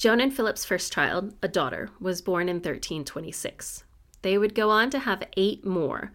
Joan 0.00 0.18
and 0.22 0.34
Philip's 0.34 0.64
first 0.64 0.94
child, 0.94 1.34
a 1.42 1.48
daughter, 1.48 1.90
was 2.00 2.22
born 2.22 2.48
in 2.48 2.56
1326. 2.56 3.84
They 4.22 4.38
would 4.38 4.54
go 4.54 4.70
on 4.70 4.88
to 4.88 5.00
have 5.00 5.28
eight 5.36 5.62
more. 5.62 6.12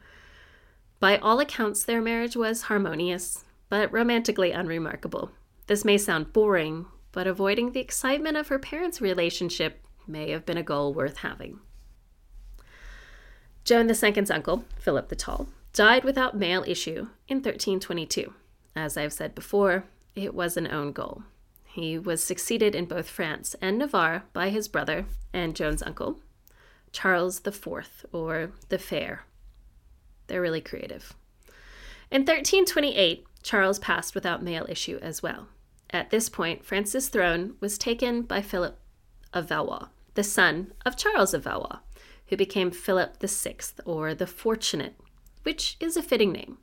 By 0.99 1.19
all 1.19 1.39
accounts, 1.39 1.83
their 1.83 2.01
marriage 2.01 2.35
was 2.35 2.63
harmonious, 2.63 3.43
but 3.69 3.93
romantically 3.93 4.51
unremarkable. 4.51 5.29
This 5.67 5.85
may 5.85 5.99
sound 5.99 6.33
boring, 6.33 6.87
but 7.11 7.27
avoiding 7.27 7.73
the 7.73 7.79
excitement 7.79 8.37
of 8.37 8.47
her 8.47 8.57
parents' 8.57 9.01
relationship 9.01 9.85
may 10.07 10.31
have 10.31 10.47
been 10.47 10.57
a 10.57 10.63
goal 10.63 10.91
worth 10.91 11.17
having. 11.17 11.59
Joan 13.65 13.87
II's 13.87 14.31
uncle, 14.31 14.65
Philip 14.79 15.09
the 15.09 15.15
Tall, 15.15 15.47
died 15.73 16.03
without 16.03 16.35
male 16.35 16.63
issue 16.65 17.09
in 17.27 17.37
1322. 17.37 18.33
As 18.75 18.97
I've 18.97 19.13
said 19.13 19.35
before, 19.35 19.83
it 20.15 20.33
was 20.33 20.57
an 20.57 20.65
own 20.65 20.91
goal. 20.91 21.21
He 21.75 21.99
was 21.99 22.23
succeeded 22.23 22.73
in 22.73 22.85
both 22.85 23.09
France 23.09 23.53
and 23.61 23.77
Navarre 23.77 24.23
by 24.31 24.47
his 24.47 24.69
brother 24.69 25.07
and 25.33 25.53
Joan's 25.53 25.83
uncle, 25.83 26.21
Charles 26.93 27.45
IV, 27.45 28.05
or 28.13 28.53
the 28.69 28.79
Fair. 28.79 29.25
They're 30.27 30.39
really 30.39 30.61
creative. 30.61 31.13
In 32.09 32.21
1328, 32.21 33.25
Charles 33.43 33.77
passed 33.79 34.15
without 34.15 34.41
male 34.41 34.65
issue 34.69 34.99
as 35.01 35.21
well. 35.21 35.49
At 35.89 36.11
this 36.11 36.29
point, 36.29 36.63
France's 36.63 37.09
throne 37.09 37.55
was 37.59 37.77
taken 37.77 38.21
by 38.21 38.41
Philip 38.41 38.79
of 39.33 39.49
Valois, 39.49 39.89
the 40.13 40.23
son 40.23 40.71
of 40.85 40.95
Charles 40.95 41.33
of 41.33 41.43
Valois, 41.43 41.79
who 42.27 42.37
became 42.37 42.71
Philip 42.71 43.19
VI, 43.19 43.57
or 43.83 44.15
the 44.15 44.27
Fortunate, 44.27 44.95
which 45.43 45.75
is 45.81 45.97
a 45.97 46.01
fitting 46.01 46.31
name. 46.31 46.57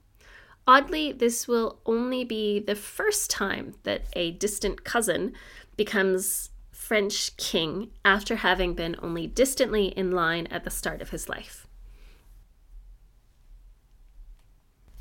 Oddly, 0.67 1.13
this 1.13 1.49
will 1.49 1.81
only 1.87 2.25
be 2.25 2.61
the 2.61 2.77
first 2.77 3.31
time 3.31 3.75
that 3.83 4.05
a 4.13 4.31
distant 4.33 4.85
cousin 4.85 5.33
becomes 5.77 6.51
French 6.71 7.37
king 7.37 7.91
after 8.05 8.37
having 8.37 8.75
been 8.75 8.97
only 9.03 9.27
distantly 9.27 9.87
in 9.87 10.13
line 10.13 10.47
at 10.49 10.65
the 10.65 10.71
start 10.71 11.03
of 11.03 11.11
his 11.11 11.29
life. 11.29 11.67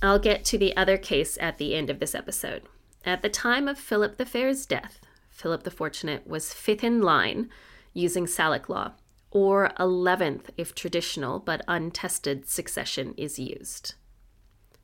I'll 0.01 0.19
get 0.19 0.43
to 0.45 0.57
the 0.57 0.75
other 0.75 0.97
case 0.97 1.37
at 1.39 1.59
the 1.59 1.75
end 1.75 1.91
of 1.91 1.99
this 1.99 2.15
episode. 2.15 2.63
At 3.05 3.21
the 3.21 3.29
time 3.29 3.67
of 3.67 3.77
Philip 3.77 4.17
the 4.17 4.25
Fair's 4.25 4.65
death, 4.65 4.99
Philip 5.29 5.63
the 5.63 5.71
Fortunate 5.71 6.25
was 6.25 6.53
fifth 6.53 6.83
in 6.83 7.01
line 7.01 7.49
using 7.93 8.25
Salic 8.25 8.67
law, 8.67 8.93
or 9.29 9.71
11th 9.79 10.45
if 10.57 10.73
traditional 10.73 11.39
but 11.39 11.61
untested 11.67 12.47
succession 12.47 13.13
is 13.15 13.37
used. 13.37 13.93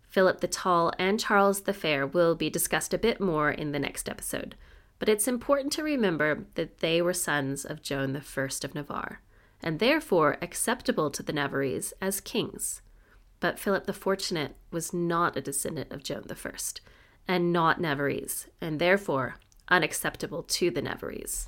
Philip 0.07 0.39
the 0.39 0.47
Tall 0.47 0.91
and 0.97 1.19
Charles 1.19 1.61
the 1.61 1.73
Fair 1.73 2.07
will 2.07 2.35
be 2.35 2.49
discussed 2.49 2.93
a 2.93 2.97
bit 2.97 3.19
more 3.19 3.51
in 3.51 3.71
the 3.71 3.79
next 3.79 4.09
episode, 4.09 4.55
but 4.99 5.09
it's 5.09 5.27
important 5.27 5.71
to 5.73 5.83
remember 5.83 6.45
that 6.55 6.79
they 6.79 7.01
were 7.01 7.13
sons 7.13 7.65
of 7.65 7.81
Joan 7.81 8.15
I 8.15 8.41
of 8.63 8.75
Navarre, 8.75 9.21
and 9.61 9.79
therefore 9.79 10.37
acceptable 10.41 11.11
to 11.11 11.21
the 11.21 11.33
Navarrese 11.33 11.93
as 12.01 12.21
kings. 12.21 12.81
But 13.39 13.59
Philip 13.59 13.85
the 13.85 13.93
Fortunate 13.93 14.55
was 14.71 14.93
not 14.93 15.37
a 15.37 15.41
descendant 15.41 15.91
of 15.91 16.03
Joan 16.03 16.25
I, 16.31 16.51
and 17.27 17.53
not 17.53 17.79
Navarrese, 17.79 18.47
and 18.61 18.79
therefore 18.79 19.35
unacceptable 19.69 20.43
to 20.43 20.71
the 20.71 20.81
Navarrese. 20.81 21.47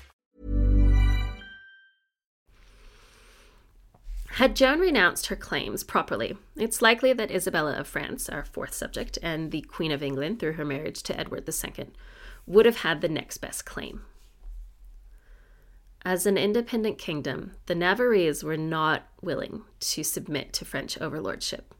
Had 4.41 4.55
Joan 4.55 4.79
renounced 4.79 5.27
her 5.27 5.35
claims 5.35 5.83
properly, 5.83 6.35
it's 6.55 6.81
likely 6.81 7.13
that 7.13 7.29
Isabella 7.29 7.77
of 7.77 7.85
France, 7.85 8.27
our 8.27 8.43
fourth 8.43 8.73
subject, 8.73 9.19
and 9.21 9.51
the 9.51 9.61
Queen 9.61 9.91
of 9.91 10.01
England, 10.01 10.39
through 10.39 10.53
her 10.53 10.65
marriage 10.65 11.03
to 11.03 11.15
Edward 11.15 11.47
II, 11.47 11.91
would 12.47 12.65
have 12.65 12.77
had 12.77 13.01
the 13.01 13.07
next 13.07 13.37
best 13.37 13.65
claim. 13.65 14.01
As 16.03 16.25
an 16.25 16.39
independent 16.39 16.97
kingdom, 16.97 17.51
the 17.67 17.75
Navarrese 17.75 18.43
were 18.43 18.57
not 18.57 19.03
willing 19.21 19.61
to 19.79 20.03
submit 20.03 20.53
to 20.53 20.65
French 20.65 20.99
overlordship. 20.99 21.75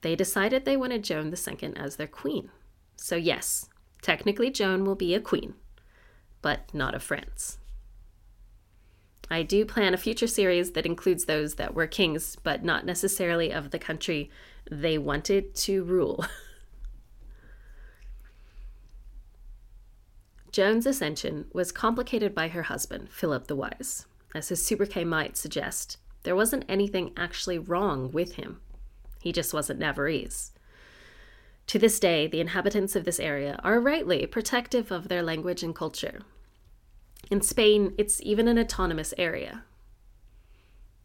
They 0.00 0.16
decided 0.16 0.64
they 0.64 0.78
wanted 0.78 1.04
Joan 1.04 1.26
II 1.26 1.74
as 1.76 1.96
their 1.96 2.06
queen. 2.06 2.48
So, 2.96 3.16
yes, 3.16 3.68
technically 4.00 4.50
Joan 4.50 4.86
will 4.86 4.94
be 4.94 5.14
a 5.14 5.20
queen, 5.20 5.52
but 6.40 6.72
not 6.72 6.94
of 6.94 7.02
France. 7.02 7.58
I 9.30 9.42
do 9.42 9.64
plan 9.64 9.92
a 9.92 9.98
future 9.98 10.26
series 10.26 10.72
that 10.72 10.86
includes 10.86 11.24
those 11.24 11.56
that 11.56 11.74
were 11.74 11.86
kings, 11.86 12.36
but 12.42 12.64
not 12.64 12.86
necessarily 12.86 13.52
of 13.52 13.70
the 13.70 13.78
country 13.78 14.30
they 14.70 14.98
wanted 14.98 15.54
to 15.56 15.84
rule. 15.84 16.24
Joan's 20.52 20.86
ascension 20.86 21.46
was 21.52 21.70
complicated 21.72 22.34
by 22.34 22.48
her 22.48 22.62
husband, 22.62 23.10
Philip 23.10 23.46
the 23.46 23.56
Wise. 23.56 24.06
As 24.34 24.48
his 24.48 24.64
sobriquet 24.64 25.04
might 25.04 25.36
suggest, 25.36 25.98
there 26.22 26.34
wasn't 26.36 26.64
anything 26.68 27.12
actually 27.16 27.58
wrong 27.58 28.10
with 28.10 28.36
him. 28.36 28.60
He 29.20 29.32
just 29.32 29.52
wasn't 29.52 29.80
Navarrese. 29.80 30.52
To 31.66 31.78
this 31.78 31.98
day, 31.98 32.26
the 32.26 32.40
inhabitants 32.40 32.94
of 32.94 33.04
this 33.04 33.18
area 33.18 33.58
are 33.64 33.80
rightly 33.80 34.24
protective 34.26 34.90
of 34.92 35.08
their 35.08 35.22
language 35.22 35.62
and 35.62 35.74
culture, 35.74 36.20
in 37.30 37.40
Spain, 37.40 37.94
it's 37.98 38.20
even 38.22 38.48
an 38.48 38.58
autonomous 38.58 39.12
area. 39.18 39.64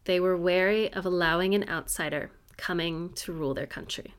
They 0.04 0.20
were 0.20 0.36
wary 0.36 0.92
of 0.92 1.04
allowing 1.04 1.54
an 1.54 1.68
outsider 1.68 2.30
coming 2.56 3.12
to 3.14 3.32
rule 3.32 3.54
their 3.54 3.66
country. 3.66 4.14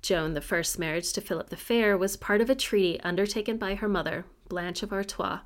Joan 0.00 0.34
the 0.34 0.44
I's 0.50 0.78
marriage 0.78 1.12
to 1.12 1.20
Philip 1.20 1.50
the 1.50 1.56
Fair 1.56 1.96
was 1.96 2.16
part 2.16 2.40
of 2.40 2.50
a 2.50 2.54
treaty 2.54 3.00
undertaken 3.00 3.56
by 3.56 3.76
her 3.76 3.88
mother, 3.88 4.26
Blanche 4.48 4.82
of 4.82 4.92
Artois, 4.92 5.40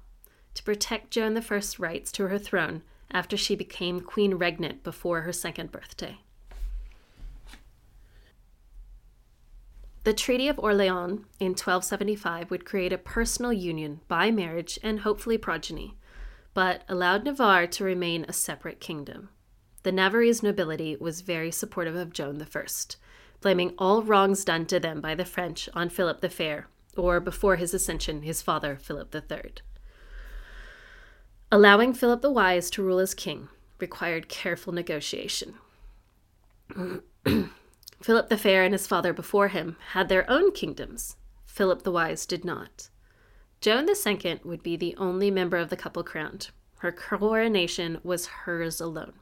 to 0.55 0.63
protect 0.63 1.11
Joan 1.11 1.37
I's 1.37 1.79
rights 1.79 2.11
to 2.13 2.29
her 2.29 2.39
throne 2.39 2.83
after 3.11 3.37
she 3.37 3.55
became 3.55 4.01
queen 4.01 4.35
regnant 4.35 4.83
before 4.83 5.23
her 5.23 5.33
second 5.33 5.71
birthday. 5.71 6.19
The 10.07 10.15
Treaty 10.15 10.47
of 10.47 10.61
Orleans 10.61 11.27
in 11.41 11.49
1275 11.49 12.49
would 12.53 12.65
create 12.65 12.93
a 12.93 12.97
personal 12.97 13.53
union 13.53 14.03
by 14.07 14.31
marriage 14.31 14.79
and 14.81 15.01
hopefully 15.01 15.37
progeny, 15.37 15.97
but 16.55 16.85
allowed 16.89 17.25
Navarre 17.25 17.67
to 17.67 17.83
remain 17.83 18.25
a 18.29 18.33
separate 18.33 18.79
kingdom. 18.79 19.31
The 19.83 19.91
Navarrese 19.91 20.45
nobility 20.45 20.95
was 20.95 21.23
very 21.23 21.51
supportive 21.51 21.97
of 21.97 22.13
Joan 22.13 22.41
I, 22.41 22.67
blaming 23.41 23.75
all 23.79 24.05
wrongs 24.05 24.45
done 24.45 24.67
to 24.67 24.79
them 24.79 25.01
by 25.01 25.17
the 25.17 25.25
French 25.25 25.69
on 25.75 25.89
Philip 25.89 26.21
the 26.21 26.31
Fair, 26.31 26.69
or 26.97 27.19
before 27.19 27.57
his 27.57 27.75
ascension, 27.75 28.23
his 28.23 28.41
father, 28.41 28.79
Philip 28.81 29.13
III. 29.13 29.55
Allowing 31.51 31.93
Philip 31.93 32.23
the 32.23 32.31
Wise 32.31 32.71
to 32.71 32.83
rule 32.85 33.01
as 33.01 33.13
king 33.13 33.49
required 33.81 34.29
careful 34.29 34.73
negotiation. 34.73 35.55
Philip 38.03 38.29
the 38.29 38.37
Fair 38.37 38.63
and 38.63 38.75
his 38.75 38.87
father 38.87 39.13
before 39.13 39.49
him 39.49 39.77
had 39.93 40.09
their 40.09 40.29
own 40.31 40.53
kingdoms. 40.53 41.17
Philip 41.45 41.83
the 41.83 41.93
Wise 41.93 42.27
did 42.27 42.45
not. 42.45 42.91
Joan 43.61 43.89
II 43.89 44.41
would 44.45 44.63
be 44.63 44.77
the 44.77 44.95
only 44.97 45.31
member 45.31 45.57
of 45.57 45.71
the 45.71 45.77
couple 45.77 46.05
crowned. 46.05 46.51
Her 46.79 46.93
coronation 46.93 47.99
was 48.05 48.27
hers 48.27 48.81
alone. 48.81 49.15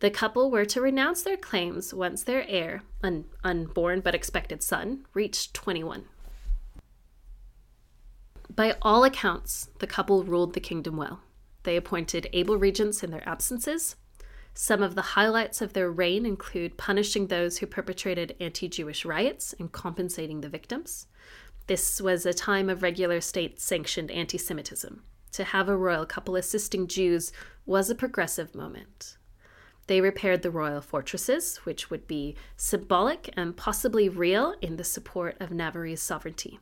The 0.00 0.10
couple 0.10 0.50
were 0.50 0.64
to 0.64 0.80
renounce 0.80 1.22
their 1.22 1.36
claims 1.36 1.94
once 1.94 2.22
their 2.22 2.44
heir, 2.48 2.82
an 3.02 3.26
unborn 3.44 4.00
but 4.00 4.14
expected 4.14 4.62
son, 4.62 5.06
reached 5.14 5.54
21. 5.54 6.06
By 8.48 8.76
all 8.82 9.04
accounts, 9.04 9.68
the 9.78 9.86
couple 9.86 10.24
ruled 10.24 10.54
the 10.54 10.60
kingdom 10.60 10.96
well. 10.96 11.20
They 11.62 11.76
appointed 11.76 12.28
able 12.32 12.56
regents 12.56 13.02
in 13.02 13.10
their 13.10 13.26
absences, 13.28 13.96
some 14.54 14.82
of 14.82 14.94
the 14.94 15.02
highlights 15.02 15.62
of 15.62 15.72
their 15.72 15.90
reign 15.90 16.26
include 16.26 16.76
punishing 16.76 17.26
those 17.26 17.58
who 17.58 17.66
perpetrated 17.66 18.36
anti 18.40 18.68
Jewish 18.68 19.04
riots 19.04 19.54
and 19.58 19.72
compensating 19.72 20.40
the 20.40 20.48
victims. 20.48 21.06
This 21.66 22.00
was 22.00 22.26
a 22.26 22.34
time 22.34 22.68
of 22.68 22.82
regular 22.82 23.20
state 23.20 23.60
sanctioned 23.60 24.10
anti 24.10 24.38
Semitism. 24.38 25.02
To 25.32 25.44
have 25.44 25.68
a 25.68 25.76
royal 25.76 26.04
couple 26.04 26.34
assisting 26.34 26.88
Jews 26.88 27.32
was 27.64 27.88
a 27.88 27.94
progressive 27.94 28.54
moment. 28.54 29.16
They 29.86 30.00
repaired 30.00 30.42
the 30.42 30.50
royal 30.50 30.80
fortresses, 30.80 31.58
which 31.58 31.90
would 31.90 32.06
be 32.06 32.36
symbolic 32.56 33.32
and 33.36 33.56
possibly 33.56 34.08
real 34.08 34.54
in 34.60 34.76
the 34.76 34.84
support 34.84 35.36
of 35.40 35.50
Navarre's 35.50 36.02
sovereignty. 36.02 36.58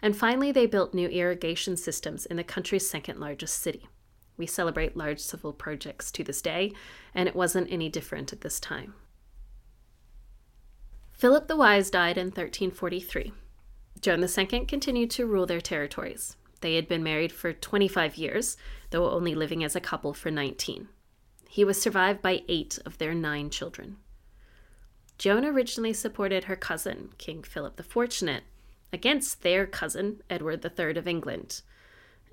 And 0.00 0.16
finally, 0.16 0.52
they 0.52 0.66
built 0.66 0.94
new 0.94 1.08
irrigation 1.08 1.76
systems 1.76 2.26
in 2.26 2.36
the 2.36 2.44
country's 2.44 2.88
second 2.88 3.20
largest 3.20 3.60
city. 3.60 3.88
We 4.36 4.46
celebrate 4.46 4.96
large 4.96 5.20
civil 5.20 5.52
projects 5.52 6.12
to 6.12 6.24
this 6.24 6.42
day, 6.42 6.72
and 7.14 7.28
it 7.28 7.36
wasn't 7.36 7.70
any 7.70 7.88
different 7.88 8.32
at 8.32 8.42
this 8.42 8.60
time. 8.60 8.94
Philip 11.12 11.48
the 11.48 11.56
Wise 11.56 11.90
died 11.90 12.18
in 12.18 12.26
1343. 12.26 13.32
Joan 14.02 14.22
II 14.22 14.66
continued 14.66 15.10
to 15.12 15.26
rule 15.26 15.46
their 15.46 15.62
territories. 15.62 16.36
They 16.60 16.76
had 16.76 16.88
been 16.88 17.02
married 17.02 17.32
for 17.32 17.52
25 17.52 18.16
years, 18.16 18.56
though 18.90 19.10
only 19.10 19.34
living 19.34 19.64
as 19.64 19.74
a 19.74 19.80
couple 19.80 20.12
for 20.12 20.30
19. 20.30 20.88
He 21.48 21.64
was 21.64 21.80
survived 21.80 22.20
by 22.20 22.42
eight 22.48 22.78
of 22.84 22.98
their 22.98 23.14
nine 23.14 23.50
children. 23.50 23.96
Joan 25.18 25.44
originally 25.44 25.94
supported 25.94 26.44
her 26.44 26.56
cousin, 26.56 27.10
King 27.16 27.42
Philip 27.42 27.76
the 27.76 27.82
Fortunate, 27.82 28.44
against 28.92 29.42
their 29.42 29.66
cousin, 29.66 30.20
Edward 30.28 30.64
III 30.64 30.98
of 30.98 31.08
England. 31.08 31.62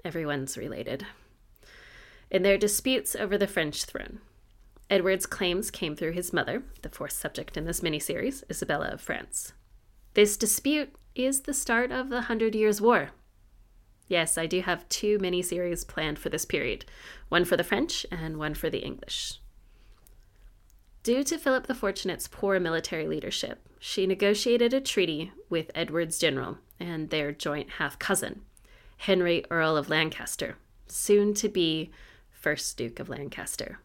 Everyone's 0.04 0.58
related. 0.58 1.06
In 2.34 2.42
their 2.42 2.58
disputes 2.58 3.16
over 3.16 3.38
the 3.38 3.46
French 3.46 3.86
throne, 3.86 4.20
Edward's 4.90 5.28
claims 5.28 5.70
came 5.70 5.96
through 5.96 6.14
his 6.14 6.34
mother, 6.34 6.64
the 6.82 6.90
fourth 6.90 7.12
subject 7.12 7.58
in 7.58 7.66
this 7.66 7.82
miniseries, 7.82 8.44
Isabella 8.50 8.88
of 8.88 9.02
France. 9.02 9.54
This 10.16 10.36
dispute 10.36 10.96
is 11.14 11.42
the 11.42 11.54
start 11.54 11.92
of 11.92 12.10
the 12.10 12.22
Hundred 12.22 12.56
Years' 12.56 12.82
War. 12.82 13.12
Yes, 14.08 14.36
I 14.36 14.48
do 14.48 14.62
have 14.62 14.90
two 14.90 15.20
miniseries 15.20 15.88
planned 15.88 16.18
for 16.18 16.30
this 16.30 16.44
period 16.44 16.86
one 17.30 17.46
for 17.46 17.56
the 17.56 17.64
French 17.64 18.04
and 18.10 18.38
one 18.38 18.56
for 18.56 18.68
the 18.68 18.84
English. 18.84 19.40
Due 21.04 21.24
to 21.26 21.38
Philip 21.38 21.68
the 21.68 21.76
Fortunate's 21.76 22.28
poor 22.28 22.60
military 22.60 23.08
leadership, 23.08 23.70
she 23.80 24.08
negotiated 24.08 24.74
a 24.74 24.82
treaty 24.82 25.32
with 25.52 25.70
Edward's 25.76 26.18
general 26.18 26.58
and 26.80 27.12
their 27.12 27.32
joint 27.32 27.72
half 27.78 28.00
cousin, 28.00 28.42
Henry, 28.98 29.46
Earl 29.52 29.78
of 29.78 29.88
Lancaster, 29.90 30.58
soon 30.88 31.36
to 31.36 31.48
be 31.48 31.92
first 32.44 32.78
Duke 32.78 33.00
of 33.00 33.08
Lancaster. 33.08 33.80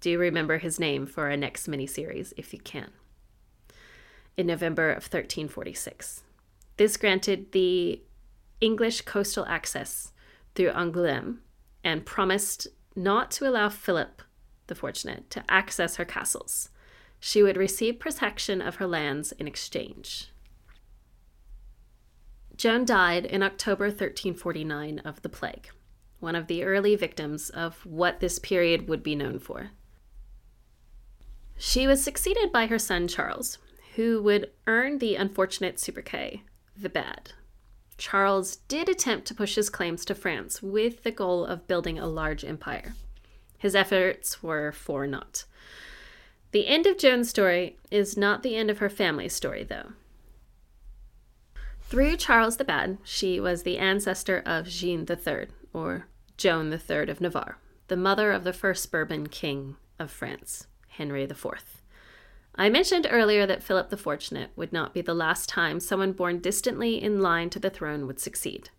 Do 0.00 0.16
remember 0.16 0.58
his 0.58 0.78
name 0.78 1.06
for 1.06 1.28
our 1.28 1.36
next 1.36 1.66
miniseries 1.66 2.32
if 2.36 2.52
you 2.52 2.60
can. 2.60 2.92
In 4.36 4.46
November 4.46 4.90
of 4.90 5.02
1346. 5.02 6.22
This 6.76 6.96
granted 6.96 7.50
the 7.50 8.00
English 8.60 9.00
coastal 9.02 9.44
access 9.46 10.12
through 10.54 10.70
Angoulême 10.70 11.38
and 11.82 12.06
promised 12.06 12.68
not 12.94 13.32
to 13.32 13.48
allow 13.48 13.68
Philip 13.68 14.22
the 14.68 14.76
Fortunate 14.76 15.28
to 15.30 15.44
access 15.48 15.96
her 15.96 16.04
castles. 16.04 16.70
She 17.18 17.42
would 17.42 17.56
receive 17.56 17.98
protection 17.98 18.62
of 18.62 18.76
her 18.76 18.86
lands 18.86 19.32
in 19.32 19.48
exchange. 19.48 20.30
Joan 22.56 22.84
died 22.84 23.26
in 23.26 23.42
October 23.42 23.86
1349 23.86 25.00
of 25.00 25.22
the 25.22 25.28
plague, 25.28 25.70
one 26.24 26.34
of 26.34 26.48
the 26.48 26.64
early 26.64 26.96
victims 26.96 27.50
of 27.50 27.86
what 27.86 28.18
this 28.18 28.40
period 28.40 28.88
would 28.88 29.02
be 29.02 29.14
known 29.14 29.38
for. 29.38 29.70
She 31.56 31.86
was 31.86 32.02
succeeded 32.02 32.50
by 32.50 32.66
her 32.66 32.78
son 32.78 33.06
Charles, 33.06 33.58
who 33.94 34.20
would 34.22 34.50
earn 34.66 34.98
the 34.98 35.14
unfortunate 35.14 35.78
sobriquet, 35.78 36.42
the 36.76 36.88
Bad. 36.88 37.32
Charles 37.96 38.56
did 38.56 38.88
attempt 38.88 39.26
to 39.28 39.34
push 39.34 39.54
his 39.54 39.70
claims 39.70 40.04
to 40.06 40.14
France 40.16 40.60
with 40.60 41.04
the 41.04 41.12
goal 41.12 41.44
of 41.44 41.68
building 41.68 41.98
a 41.98 42.08
large 42.08 42.44
empire. 42.44 42.94
His 43.56 43.76
efforts 43.76 44.42
were 44.42 44.72
for 44.72 45.06
naught. 45.06 45.44
The 46.50 46.66
end 46.66 46.86
of 46.86 46.98
Joan's 46.98 47.30
story 47.30 47.78
is 47.90 48.16
not 48.16 48.42
the 48.42 48.56
end 48.56 48.70
of 48.70 48.78
her 48.78 48.88
family's 48.88 49.32
story, 49.32 49.62
though. 49.62 49.92
Through 51.82 52.16
Charles 52.16 52.56
the 52.56 52.64
Bad, 52.64 52.98
she 53.04 53.38
was 53.38 53.62
the 53.62 53.78
ancestor 53.78 54.42
of 54.44 54.66
Jeanne 54.66 55.06
III, 55.08 55.46
or 55.72 56.08
Joan 56.36 56.72
III 56.72 57.10
of 57.10 57.20
Navarre, 57.20 57.58
the 57.88 57.96
mother 57.96 58.32
of 58.32 58.44
the 58.44 58.52
first 58.52 58.90
Bourbon 58.90 59.28
king 59.28 59.76
of 59.98 60.10
France, 60.10 60.66
Henry 60.88 61.22
IV. 61.22 61.44
I 62.56 62.68
mentioned 62.68 63.06
earlier 63.10 63.46
that 63.46 63.62
Philip 63.62 63.90
the 63.90 63.96
Fortunate 63.96 64.50
would 64.56 64.72
not 64.72 64.94
be 64.94 65.00
the 65.00 65.14
last 65.14 65.48
time 65.48 65.80
someone 65.80 66.12
born 66.12 66.40
distantly 66.40 67.02
in 67.02 67.20
line 67.20 67.50
to 67.50 67.58
the 67.58 67.70
throne 67.70 68.06
would 68.06 68.20
succeed. 68.20 68.70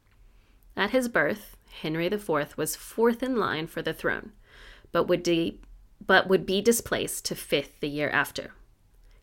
At 0.77 0.91
his 0.91 1.09
birth, 1.09 1.57
Henry 1.81 2.07
IV 2.07 2.57
was 2.57 2.75
fourth 2.75 3.21
in 3.21 3.37
line 3.37 3.67
for 3.67 3.81
the 3.81 3.93
throne, 3.93 4.31
but 4.91 5.05
would, 5.05 5.23
de- 5.23 5.59
but 6.05 6.27
would 6.27 6.45
be 6.45 6.61
displaced 6.61 7.25
to 7.25 7.35
fifth 7.35 7.79
the 7.79 7.89
year 7.89 8.09
after. 8.09 8.53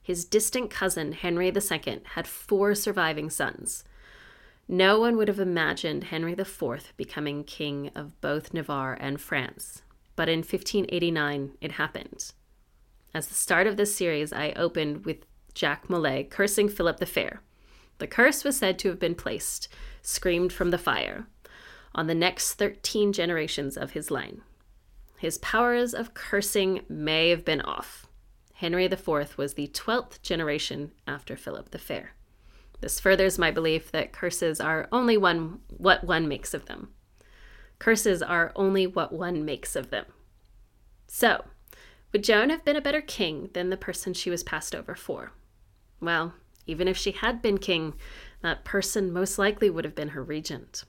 His 0.03 0.25
distant 0.25 0.71
cousin, 0.71 1.13
Henry 1.13 1.49
II, 1.49 2.01
had 2.15 2.27
four 2.27 2.75
surviving 2.75 3.31
sons. 3.31 3.85
No 4.73 4.99
one 4.99 5.19
would 5.19 5.29
have 5.29 5.39
imagined 5.39 6.05
Henry 6.05 6.33
IV 6.33 6.95
becoming 6.97 7.45
king 7.45 7.91
of 7.95 8.19
both 8.23 8.55
Navarre 8.55 8.97
and 8.99 9.21
France, 9.21 9.83
but 10.17 10.31
in 10.31 10.39
1589 10.39 11.59
it 11.61 11.73
happened. 11.73 12.33
As 13.13 13.27
the 13.27 13.35
start 13.35 13.67
of 13.67 13.77
this 13.77 13.95
series, 13.95 14.33
I 14.33 14.55
opened 14.57 15.05
with 15.05 15.27
Jacques 15.55 15.91
Molay 15.91 16.25
cursing 16.25 16.71
Philip 16.71 16.97
the 16.97 17.05
Fair. 17.05 17.43
The 17.99 18.07
curse 18.07 18.45
was 18.45 18.57
said 18.57 18.79
to 18.79 18.89
have 18.89 18.99
been 18.99 19.15
placed, 19.15 19.69
screamed 20.01 20.55
from 20.55 20.71
the 20.71 20.79
fire, 20.79 21.27
on 21.95 22.07
the 22.07 22.15
next 22.15 22.55
13 22.55 23.13
generations 23.13 23.77
of 23.77 23.91
his 23.91 24.11
line. 24.11 24.41
His 25.19 25.37
powers 25.37 25.93
of 25.93 26.15
cursing 26.15 26.81
may 26.89 27.29
have 27.29 27.45
been 27.45 27.61
off. 27.61 28.07
Henry 28.55 28.87
IV 28.87 29.37
was 29.37 29.53
the 29.53 29.69
12th 29.69 30.23
generation 30.23 30.93
after 31.07 31.37
Philip 31.37 31.73
the 31.73 31.79
Fair. 31.79 32.15
This 32.83 32.99
furthers 32.99 33.39
my 33.39 33.53
belief 33.53 33.93
that 33.93 34.13
curses 34.13 34.61
are 34.61 34.89
only 34.91 35.17
one 35.17 35.61
what 35.69 36.03
one 36.03 36.27
makes 36.27 36.53
of 36.53 36.67
them. 36.67 36.89
Curses 37.79 38.21
are 38.23 38.53
only 38.57 38.89
what 38.89 39.13
one 39.13 39.45
makes 39.45 39.77
of 39.77 39.91
them. 39.91 40.07
So, 41.07 41.45
would 42.13 42.25
Joan 42.25 42.51
have 42.51 42.65
been 42.65 42.75
a 42.75 42.81
better 42.81 43.01
king 43.01 43.51
than 43.55 43.71
the 43.71 43.77
person 43.77 44.13
she 44.13 44.31
was 44.31 44.43
passed 44.43 44.75
over 44.75 44.97
for? 44.97 45.31
Well, 46.01 46.35
even 46.67 46.89
if 46.89 46.97
she 46.97 47.13
had 47.13 47.41
been 47.41 47.59
king, 47.59 47.95
that 48.43 48.65
person 48.65 49.13
most 49.13 49.39
likely 49.39 49.71
would 49.71 49.85
have 49.85 49.95
been 49.95 50.09
her 50.09 50.23
regent. 50.23 50.83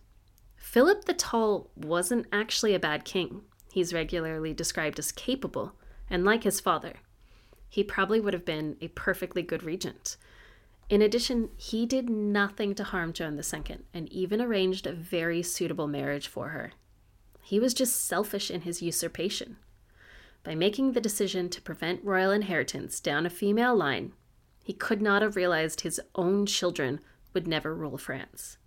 Philip 0.56 1.06
the 1.06 1.14
Tall 1.14 1.70
wasn't 1.76 2.26
actually 2.34 2.74
a 2.74 2.80
bad 2.80 3.06
king. 3.06 3.42
He's 3.72 3.94
regularly 3.94 4.54
described 4.54 4.98
as 4.98 5.12
capable, 5.12 5.74
and 6.10 6.26
like 6.26 6.44
his 6.44 6.60
father, 6.60 6.94
he 7.70 7.84
probably 7.84 8.20
would 8.20 8.34
have 8.34 8.46
been 8.46 8.78
a 8.82 8.88
perfectly 8.88 9.44
good 9.44 9.62
regent. 9.62 10.18
In 10.90 11.02
addition, 11.02 11.50
he 11.58 11.86
did 11.86 12.10
nothing 12.10 12.76
to 12.76 12.84
harm 12.84 13.14
Joan 13.14 13.38
II 13.40 13.78
and 13.94 14.12
even 14.12 14.42
arranged 14.42 14.86
a 14.86 14.94
very 14.94 15.42
suitable 15.42 15.88
marriage 15.88 16.28
for 16.28 16.50
her. 16.50 16.74
He 17.42 17.60
was 17.60 17.74
just 17.74 18.06
selfish 18.06 18.52
in 18.52 18.62
his 18.62 18.82
usurpation. 18.82 19.58
By 20.44 20.56
making 20.56 20.92
the 20.92 21.02
decision 21.02 21.50
to 21.50 21.62
prevent 21.62 22.04
royal 22.04 22.32
inheritance 22.32 23.00
down 23.00 23.26
a 23.26 23.30
female 23.30 23.76
line, 23.76 24.14
he 24.64 24.74
could 24.74 25.02
not 25.02 25.22
have 25.22 25.36
realized 25.36 25.82
his 25.82 26.02
own 26.16 26.46
children 26.46 27.00
would 27.34 27.48
never 27.48 27.74
rule 27.74 27.98
France. 27.98 28.58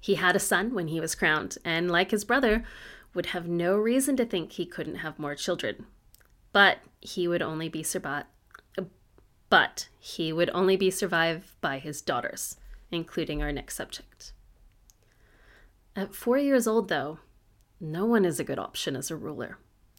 He 0.00 0.14
had 0.14 0.36
a 0.36 0.40
son 0.40 0.74
when 0.74 0.88
he 0.88 1.00
was 1.00 1.14
crowned, 1.14 1.58
and 1.64 1.90
like 1.90 2.10
his 2.10 2.24
brother, 2.24 2.64
would 3.12 3.26
have 3.26 3.48
no 3.48 3.76
reason 3.76 4.16
to 4.16 4.24
think 4.24 4.52
he 4.52 4.66
couldn't 4.66 4.96
have 4.96 5.18
more 5.18 5.34
children. 5.34 5.86
But 6.52 6.78
he 7.00 7.26
would 7.26 7.42
only 7.42 7.68
be 7.68 7.82
survived 7.82 8.26
but 9.48 9.88
he 9.98 10.32
would 10.32 10.50
only 10.52 10.76
be 10.76 10.90
survived 10.90 11.60
by 11.60 11.78
his 11.78 12.02
daughters, 12.02 12.56
including 12.90 13.42
our 13.42 13.52
next 13.52 13.76
subject. 13.76 14.32
At 15.94 16.14
four 16.14 16.38
years 16.38 16.66
old, 16.66 16.88
though, 16.88 17.18
no 17.80 18.04
one 18.06 18.24
is 18.24 18.40
a 18.40 18.44
good 18.44 18.58
option 18.58 18.96
as 18.96 19.10
a 19.10 19.16
ruler. 19.16 19.58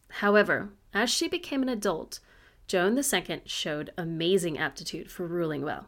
However, 0.09 0.69
as 0.93 1.09
she 1.09 1.27
became 1.27 1.61
an 1.61 1.69
adult, 1.69 2.19
Joan 2.67 2.97
II 2.97 3.41
showed 3.45 3.93
amazing 3.97 4.57
aptitude 4.57 5.09
for 5.09 5.25
ruling 5.25 5.61
well. 5.61 5.87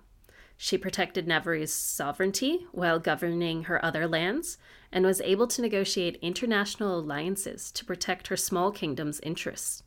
She 0.55 0.77
protected 0.77 1.27
Navarre's 1.27 1.73
sovereignty 1.73 2.67
while 2.71 2.99
governing 2.99 3.63
her 3.63 3.83
other 3.83 4.07
lands 4.07 4.57
and 4.91 5.05
was 5.05 5.21
able 5.21 5.47
to 5.47 5.61
negotiate 5.61 6.19
international 6.21 6.99
alliances 6.99 7.71
to 7.71 7.85
protect 7.85 8.27
her 8.27 8.37
small 8.37 8.71
kingdom's 8.71 9.19
interests. 9.21 9.83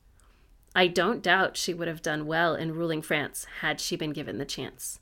I 0.75 0.87
don't 0.87 1.23
doubt 1.23 1.57
she 1.57 1.75
would 1.75 1.89
have 1.89 2.03
done 2.03 2.27
well 2.27 2.55
in 2.55 2.75
ruling 2.75 3.03
France 3.03 3.47
had 3.61 3.81
she 3.81 3.97
been 3.97 4.13
given 4.13 4.39
the 4.39 4.45
chance. 4.45 5.01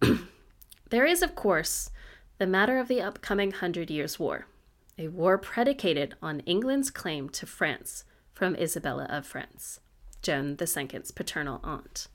there 0.90 1.06
is, 1.06 1.22
of 1.22 1.34
course, 1.34 1.90
the 2.38 2.46
matter 2.46 2.78
of 2.78 2.88
the 2.88 3.00
upcoming 3.00 3.50
Hundred 3.50 3.90
Years' 3.90 4.18
War, 4.18 4.46
a 4.98 5.08
war 5.08 5.38
predicated 5.38 6.14
on 6.22 6.40
England's 6.40 6.90
claim 6.90 7.28
to 7.30 7.46
France 7.46 8.04
from 8.32 8.54
Isabella 8.56 9.06
of 9.10 9.26
France, 9.26 9.80
Joan 10.22 10.56
II's 10.60 11.10
paternal 11.10 11.60
aunt. 11.64 12.08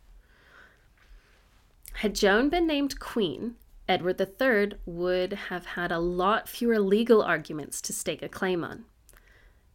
Had 1.94 2.16
Joan 2.16 2.50
been 2.50 2.68
named 2.68 3.00
queen, 3.00 3.56
Edward 3.88 4.22
III 4.22 4.78
would 4.86 5.34
have 5.34 5.66
had 5.66 5.92
a 5.92 6.00
lot 6.00 6.48
fewer 6.48 6.80
legal 6.80 7.22
arguments 7.22 7.82
to 7.82 7.92
stake 7.92 8.22
a 8.22 8.30
claim 8.30 8.64
on. 8.64 8.86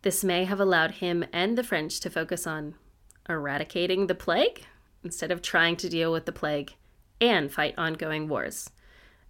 This 0.04 0.22
may 0.22 0.44
have 0.44 0.60
allowed 0.60 0.96
him 0.96 1.24
and 1.32 1.56
the 1.56 1.64
French 1.64 1.98
to 2.00 2.10
focus 2.10 2.46
on 2.46 2.74
eradicating 3.26 4.06
the 4.06 4.14
plague 4.14 4.66
instead 5.02 5.30
of 5.30 5.40
trying 5.40 5.76
to 5.76 5.88
deal 5.88 6.12
with 6.12 6.26
the 6.26 6.30
plague 6.32 6.74
and 7.22 7.50
fight 7.50 7.74
ongoing 7.78 8.28
wars. 8.28 8.68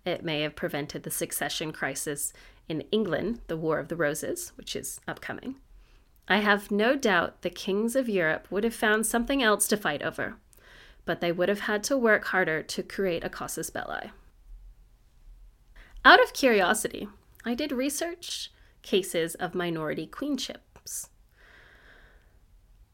It 0.04 0.24
may 0.24 0.40
have 0.40 0.56
prevented 0.56 1.04
the 1.04 1.12
succession 1.12 1.72
crisis 1.72 2.32
in 2.68 2.80
England, 2.90 3.40
the 3.46 3.56
War 3.56 3.78
of 3.78 3.86
the 3.86 3.94
Roses, 3.94 4.50
which 4.56 4.74
is 4.74 5.00
upcoming. 5.06 5.54
I 6.26 6.38
have 6.38 6.72
no 6.72 6.96
doubt 6.96 7.42
the 7.42 7.50
kings 7.50 7.94
of 7.94 8.08
Europe 8.08 8.48
would 8.50 8.64
have 8.64 8.74
found 8.74 9.06
something 9.06 9.44
else 9.44 9.68
to 9.68 9.76
fight 9.76 10.02
over, 10.02 10.38
but 11.04 11.20
they 11.20 11.30
would 11.30 11.48
have 11.48 11.60
had 11.60 11.84
to 11.84 11.96
work 11.96 12.24
harder 12.24 12.64
to 12.64 12.82
create 12.82 13.22
a 13.22 13.30
casus 13.30 13.70
belli. 13.70 14.10
Out 16.04 16.20
of 16.20 16.32
curiosity, 16.32 17.06
I 17.44 17.54
did 17.54 17.70
research 17.70 18.50
cases 18.84 19.34
of 19.34 19.54
minority 19.54 20.06
queenships. 20.06 21.08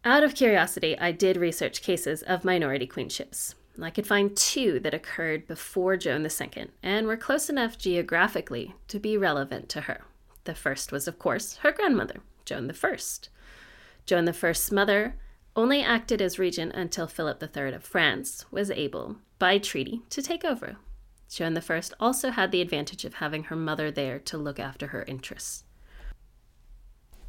Out 0.02 0.22
of 0.22 0.34
curiosity, 0.34 0.98
I 0.98 1.12
did 1.12 1.36
research 1.36 1.82
cases 1.82 2.22
of 2.22 2.42
minority 2.42 2.86
queenships. 2.86 3.54
I 3.82 3.90
could 3.90 4.06
find 4.06 4.34
two 4.34 4.80
that 4.80 4.94
occurred 4.94 5.46
before 5.46 5.96
Joan 5.98 6.24
II 6.24 6.68
and 6.82 7.06
were 7.06 7.16
close 7.16 7.50
enough 7.50 7.76
geographically 7.76 8.74
to 8.88 8.98
be 8.98 9.18
relevant 9.18 9.68
to 9.70 9.82
her. 9.82 10.02
The 10.44 10.54
first 10.54 10.90
was, 10.90 11.06
of 11.06 11.18
course, 11.18 11.56
her 11.56 11.72
grandmother, 11.72 12.20
Joan 12.46 12.70
I. 12.70 12.96
Joan 14.06 14.28
I's 14.28 14.72
mother 14.72 15.16
only 15.54 15.82
acted 15.82 16.22
as 16.22 16.38
regent 16.38 16.72
until 16.74 17.06
Philip 17.06 17.42
III 17.42 17.74
of 17.74 17.84
France 17.84 18.44
was 18.50 18.70
able, 18.70 19.16
by 19.38 19.58
treaty, 19.58 20.02
to 20.10 20.22
take 20.22 20.44
over. 20.44 20.76
Joan 21.28 21.56
I 21.56 21.82
also 21.98 22.30
had 22.30 22.52
the 22.52 22.60
advantage 22.60 23.04
of 23.04 23.14
having 23.14 23.44
her 23.44 23.56
mother 23.56 23.90
there 23.90 24.18
to 24.18 24.38
look 24.38 24.58
after 24.58 24.88
her 24.88 25.04
interests. 25.04 25.64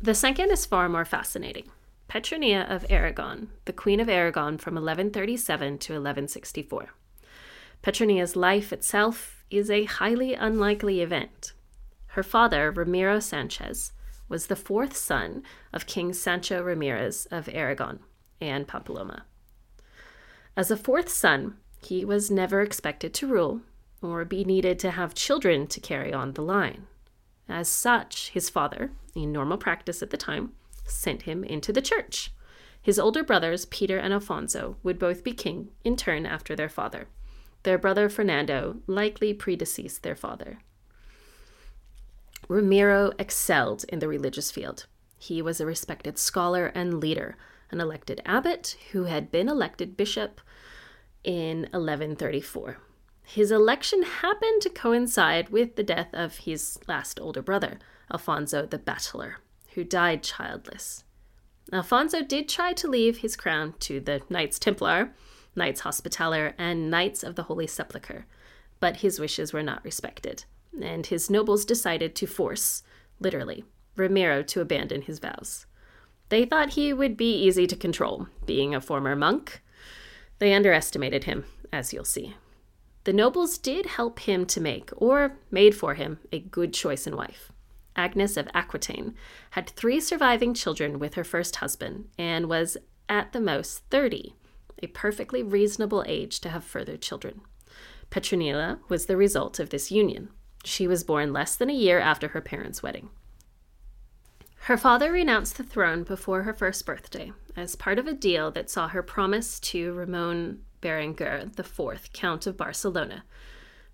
The 0.03 0.15
second 0.15 0.49
is 0.49 0.65
far 0.65 0.89
more 0.89 1.05
fascinating. 1.05 1.69
Petronia 2.07 2.65
of 2.67 2.87
Aragon, 2.89 3.51
the 3.65 3.73
Queen 3.73 3.99
of 3.99 4.09
Aragon 4.09 4.57
from 4.57 4.73
1137 4.73 5.77
to 5.77 5.93
1164. 5.93 6.89
Petronia's 7.83 8.35
life 8.35 8.73
itself 8.73 9.45
is 9.51 9.69
a 9.69 9.83
highly 9.83 10.33
unlikely 10.33 11.01
event. 11.01 11.53
Her 12.07 12.23
father, 12.23 12.71
Ramiro 12.71 13.19
Sanchez, 13.19 13.91
was 14.27 14.47
the 14.47 14.55
fourth 14.55 14.97
son 14.97 15.43
of 15.71 15.85
King 15.85 16.13
Sancho 16.13 16.63
Ramirez 16.63 17.27
of 17.29 17.47
Aragon 17.53 17.99
and 18.41 18.67
Pamplona. 18.67 19.25
As 20.57 20.71
a 20.71 20.77
fourth 20.77 21.09
son, 21.09 21.57
he 21.79 22.03
was 22.03 22.31
never 22.31 22.61
expected 22.61 23.13
to 23.13 23.27
rule 23.27 23.61
or 24.01 24.25
be 24.25 24.43
needed 24.43 24.79
to 24.79 24.89
have 24.89 25.13
children 25.13 25.67
to 25.67 25.79
carry 25.79 26.11
on 26.11 26.33
the 26.33 26.41
line. 26.41 26.87
As 27.51 27.67
such, 27.67 28.29
his 28.29 28.49
father, 28.49 28.91
in 29.13 29.33
normal 29.33 29.57
practice 29.57 30.01
at 30.01 30.09
the 30.09 30.17
time, 30.17 30.53
sent 30.85 31.23
him 31.23 31.43
into 31.43 31.73
the 31.73 31.81
church. 31.81 32.31
His 32.81 32.97
older 32.97 33.23
brothers, 33.23 33.65
Peter 33.65 33.97
and 33.97 34.13
Alfonso, 34.13 34.77
would 34.83 34.97
both 34.97 35.21
be 35.21 35.33
king 35.33 35.69
in 35.83 35.97
turn 35.97 36.25
after 36.25 36.55
their 36.55 36.69
father. 36.69 37.09
Their 37.63 37.77
brother 37.77 38.07
Fernando 38.07 38.77
likely 38.87 39.33
predeceased 39.33 40.01
their 40.01 40.15
father. 40.15 40.59
Ramiro 42.47 43.11
excelled 43.19 43.83
in 43.89 43.99
the 43.99 44.07
religious 44.07 44.49
field. 44.49 44.87
He 45.19 45.41
was 45.41 45.59
a 45.59 45.65
respected 45.65 46.17
scholar 46.17 46.67
and 46.67 47.01
leader, 47.01 47.35
an 47.69 47.81
elected 47.81 48.21
abbot 48.25 48.77
who 48.93 49.03
had 49.03 49.29
been 49.29 49.49
elected 49.49 49.97
bishop 49.97 50.39
in 51.23 51.63
1134. 51.73 52.77
His 53.23 53.51
election 53.51 54.03
happened 54.03 54.61
to 54.61 54.69
coincide 54.69 55.49
with 55.49 55.75
the 55.75 55.83
death 55.83 56.09
of 56.13 56.39
his 56.39 56.77
last 56.87 57.19
older 57.19 57.41
brother, 57.41 57.79
Alfonso 58.11 58.65
the 58.65 58.77
Battler, 58.77 59.37
who 59.73 59.83
died 59.83 60.23
childless. 60.23 61.03
Alfonso 61.71 62.21
did 62.21 62.49
try 62.49 62.73
to 62.73 62.89
leave 62.89 63.19
his 63.19 63.37
crown 63.37 63.73
to 63.79 63.99
the 64.01 64.21
Knights 64.29 64.59
Templar, 64.59 65.13
Knights 65.55 65.81
Hospitaller, 65.81 66.53
and 66.57 66.91
Knights 66.91 67.23
of 67.23 67.35
the 67.35 67.43
Holy 67.43 67.67
Sepulchre, 67.67 68.25
but 68.79 68.97
his 68.97 69.19
wishes 69.19 69.53
were 69.53 69.63
not 69.63 69.83
respected, 69.85 70.43
and 70.81 71.05
his 71.05 71.29
nobles 71.29 71.63
decided 71.63 72.15
to 72.15 72.27
force, 72.27 72.83
literally, 73.19 73.63
Ramiro 73.95 74.43
to 74.43 74.61
abandon 74.61 75.03
his 75.03 75.19
vows. 75.19 75.65
They 76.29 76.45
thought 76.45 76.71
he 76.71 76.93
would 76.93 77.15
be 77.15 77.33
easy 77.33 77.67
to 77.67 77.75
control, 77.75 78.27
being 78.45 78.73
a 78.73 78.81
former 78.81 79.15
monk. 79.15 79.61
They 80.39 80.53
underestimated 80.53 81.25
him, 81.25 81.45
as 81.71 81.93
you'll 81.93 82.05
see. 82.05 82.35
The 83.03 83.13
nobles 83.13 83.57
did 83.57 83.85
help 83.87 84.19
him 84.19 84.45
to 84.47 84.61
make, 84.61 84.91
or 84.95 85.37
made 85.49 85.75
for 85.75 85.95
him, 85.95 86.19
a 86.31 86.39
good 86.39 86.73
choice 86.73 87.07
in 87.07 87.15
wife. 87.15 87.51
Agnes 87.95 88.37
of 88.37 88.47
Aquitaine 88.53 89.15
had 89.51 89.69
three 89.69 89.99
surviving 89.99 90.53
children 90.53 90.99
with 90.99 91.15
her 91.15 91.23
first 91.23 91.57
husband 91.57 92.09
and 92.17 92.47
was 92.47 92.77
at 93.09 93.33
the 93.33 93.41
most 93.41 93.79
30, 93.89 94.35
a 94.83 94.87
perfectly 94.87 95.43
reasonable 95.43 96.03
age 96.07 96.39
to 96.39 96.49
have 96.49 96.63
further 96.63 96.95
children. 96.95 97.41
Petronilla 98.09 98.79
was 98.87 99.05
the 99.05 99.17
result 99.17 99.59
of 99.59 99.69
this 99.69 99.91
union. 99.91 100.29
She 100.63 100.87
was 100.87 101.03
born 101.03 101.33
less 101.33 101.55
than 101.55 101.69
a 101.69 101.73
year 101.73 101.99
after 101.99 102.29
her 102.29 102.41
parents' 102.41 102.83
wedding. 102.83 103.09
Her 104.65 104.77
father 104.77 105.11
renounced 105.11 105.57
the 105.57 105.63
throne 105.63 106.03
before 106.03 106.43
her 106.43 106.53
first 106.53 106.85
birthday 106.85 107.33
as 107.55 107.75
part 107.75 107.97
of 107.97 108.05
a 108.05 108.13
deal 108.13 108.51
that 108.51 108.69
saw 108.69 108.87
her 108.89 109.01
promise 109.01 109.59
to 109.61 109.91
Ramon 109.93 110.59
Berenguer 110.81 111.47
IV, 111.57 112.13
Count 112.13 112.47
of 112.47 112.57
Barcelona, 112.57 113.23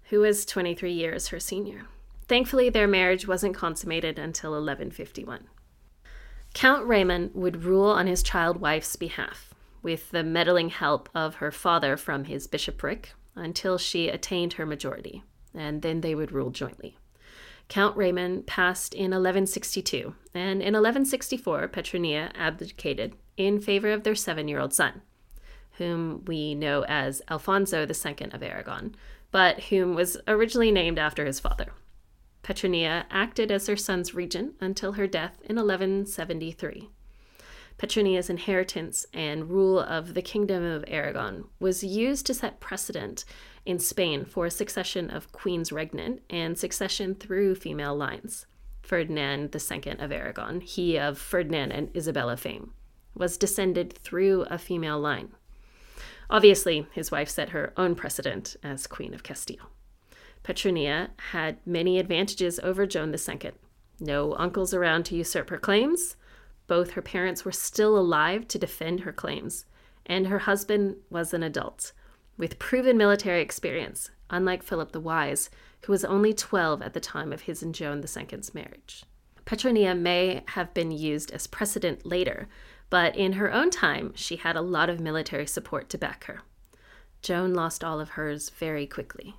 who 0.09 0.21
was 0.21 0.45
23 0.45 0.91
years 0.91 1.27
her 1.27 1.39
senior. 1.39 1.87
Thankfully, 2.27 2.69
their 2.69 2.87
marriage 2.87 3.27
wasn't 3.27 3.55
consummated 3.55 4.17
until 4.19 4.51
1151. 4.51 5.47
Count 6.53 6.87
Raymond 6.87 7.31
would 7.33 7.63
rule 7.63 7.89
on 7.89 8.07
his 8.07 8.23
child 8.23 8.59
wife's 8.59 8.95
behalf, 8.95 9.53
with 9.81 10.11
the 10.11 10.23
meddling 10.23 10.69
help 10.69 11.09
of 11.13 11.35
her 11.35 11.51
father 11.51 11.95
from 11.95 12.25
his 12.25 12.47
bishopric, 12.47 13.13
until 13.35 13.77
she 13.77 14.09
attained 14.09 14.53
her 14.53 14.65
majority, 14.65 15.23
and 15.53 15.81
then 15.81 16.01
they 16.01 16.15
would 16.15 16.31
rule 16.31 16.49
jointly. 16.49 16.97
Count 17.69 17.97
Raymond 17.97 18.47
passed 18.47 18.93
in 18.93 19.11
1162, 19.11 20.15
and 20.33 20.61
in 20.61 20.73
1164, 20.73 21.67
Petronia 21.67 22.31
abdicated 22.33 23.15
in 23.35 23.59
favor 23.59 23.91
of 23.91 24.03
their 24.03 24.15
seven 24.15 24.47
year 24.47 24.59
old 24.59 24.73
son, 24.73 25.01
whom 25.77 26.23
we 26.25 26.55
know 26.55 26.83
as 26.87 27.21
Alfonso 27.29 27.85
II 27.85 28.31
of 28.31 28.43
Aragon, 28.43 28.95
but 29.31 29.65
whom 29.65 29.95
was 29.95 30.17
originally 30.27 30.71
named 30.71 30.99
after 30.99 31.25
his 31.25 31.39
father. 31.39 31.73
Petronia 32.43 33.05
acted 33.11 33.51
as 33.51 33.67
her 33.67 33.75
son's 33.75 34.13
regent 34.13 34.55
until 34.61 34.93
her 34.93 35.07
death 35.07 35.37
in 35.43 35.57
1173. 35.57 36.89
Petronia's 37.77 38.29
inheritance 38.29 39.05
and 39.13 39.49
rule 39.49 39.79
of 39.79 40.13
the 40.13 40.21
Kingdom 40.21 40.63
of 40.63 40.83
Aragon 40.87 41.45
was 41.59 41.83
used 41.83 42.25
to 42.25 42.33
set 42.33 42.59
precedent 42.59 43.23
in 43.65 43.77
Spain 43.77 44.25
for 44.25 44.45
a 44.45 44.51
succession 44.51 45.09
of 45.11 45.31
queens 45.31 45.71
regnant 45.71 46.21
and 46.29 46.57
succession 46.57 47.13
through 47.13 47.53
female 47.53 47.95
lines. 47.95 48.47
Ferdinand 48.81 49.53
II 49.53 49.91
of 49.99 50.11
Aragon, 50.11 50.61
he 50.61 50.97
of 50.97 51.19
Ferdinand 51.19 51.71
and 51.73 51.95
Isabella 51.95 52.37
fame, 52.37 52.71
was 53.13 53.37
descended 53.37 53.93
through 53.93 54.43
a 54.43 54.57
female 54.57 54.99
line. 54.99 55.33
Obviously, 56.29 56.87
his 56.91 57.11
wife 57.11 57.29
set 57.29 57.49
her 57.49 57.73
own 57.77 57.95
precedent 57.95 58.55
as 58.63 58.87
Queen 58.87 59.13
of 59.13 59.23
Castile. 59.23 59.71
Petronia 60.43 61.11
had 61.31 61.57
many 61.65 61.99
advantages 61.99 62.59
over 62.63 62.85
Joan 62.85 63.13
II. 63.13 63.51
No 63.99 64.35
uncles 64.35 64.73
around 64.73 65.03
to 65.05 65.15
usurp 65.15 65.49
her 65.49 65.57
claims. 65.57 66.15
Both 66.67 66.91
her 66.91 67.01
parents 67.01 67.45
were 67.45 67.51
still 67.51 67.97
alive 67.97 68.47
to 68.49 68.59
defend 68.59 69.01
her 69.01 69.13
claims, 69.13 69.65
and 70.05 70.27
her 70.27 70.39
husband 70.39 70.97
was 71.09 71.33
an 71.33 71.43
adult 71.43 71.93
with 72.37 72.59
proven 72.59 72.97
military 72.97 73.41
experience, 73.41 74.11
unlike 74.29 74.63
Philip 74.63 74.91
the 74.91 74.99
Wise, 74.99 75.49
who 75.85 75.91
was 75.91 76.05
only 76.05 76.33
12 76.33 76.81
at 76.81 76.93
the 76.93 76.99
time 76.99 77.33
of 77.33 77.41
his 77.41 77.63
and 77.63 77.73
Joan 77.73 78.03
II's 78.03 78.53
marriage. 78.53 79.03
Petronia 79.45 79.95
may 79.95 80.43
have 80.49 80.73
been 80.73 80.91
used 80.91 81.31
as 81.31 81.47
precedent 81.47 82.05
later, 82.05 82.47
but 82.89 83.15
in 83.15 83.33
her 83.33 83.51
own 83.51 83.69
time, 83.69 84.13
she 84.15 84.37
had 84.37 84.55
a 84.55 84.61
lot 84.61 84.89
of 84.89 84.99
military 84.99 85.47
support 85.47 85.89
to 85.89 85.97
back 85.97 86.25
her. 86.25 86.41
Joan 87.21 87.53
lost 87.53 87.83
all 87.83 87.99
of 87.99 88.11
hers 88.11 88.49
very 88.49 88.87
quickly. 88.87 89.35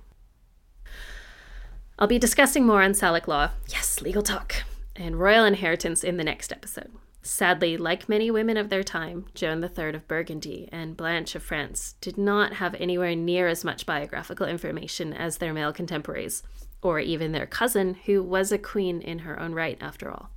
I'll 1.97 2.07
be 2.07 2.19
discussing 2.19 2.65
more 2.65 2.81
on 2.81 2.91
Salic 2.91 3.27
law, 3.27 3.51
yes, 3.67 4.01
legal 4.01 4.21
talk, 4.21 4.63
and 4.95 5.19
royal 5.19 5.45
inheritance 5.45 6.03
in 6.03 6.17
the 6.17 6.23
next 6.23 6.51
episode. 6.51 6.91
Sadly, 7.21 7.75
like 7.75 8.07
many 8.07 8.31
women 8.31 8.55
of 8.55 8.69
their 8.69 8.83
time, 8.83 9.25
Joan 9.35 9.61
III 9.61 9.95
of 9.95 10.07
Burgundy 10.07 10.69
and 10.71 10.95
Blanche 10.95 11.35
of 11.35 11.43
France 11.43 11.95
did 11.99 12.17
not 12.17 12.53
have 12.53 12.75
anywhere 12.75 13.15
near 13.15 13.47
as 13.47 13.65
much 13.65 13.85
biographical 13.85 14.47
information 14.47 15.11
as 15.13 15.37
their 15.37 15.53
male 15.53 15.73
contemporaries, 15.73 16.43
or 16.81 16.99
even 16.99 17.33
their 17.33 17.45
cousin, 17.45 17.95
who 18.05 18.23
was 18.23 18.53
a 18.53 18.57
queen 18.57 19.01
in 19.01 19.19
her 19.19 19.37
own 19.37 19.53
right, 19.53 19.77
after 19.81 20.09
all. 20.09 20.29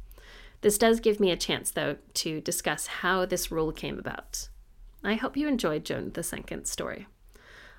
This 0.62 0.78
does 0.78 1.00
give 1.00 1.20
me 1.20 1.30
a 1.30 1.36
chance, 1.36 1.70
though, 1.70 1.96
to 2.14 2.40
discuss 2.40 2.86
how 2.86 3.26
this 3.26 3.50
rule 3.52 3.72
came 3.72 3.98
about. 3.98 4.48
I 5.04 5.14
hope 5.14 5.36
you 5.36 5.48
enjoyed 5.48 5.84
Joan 5.84 6.12
II's 6.16 6.70
story. 6.70 7.06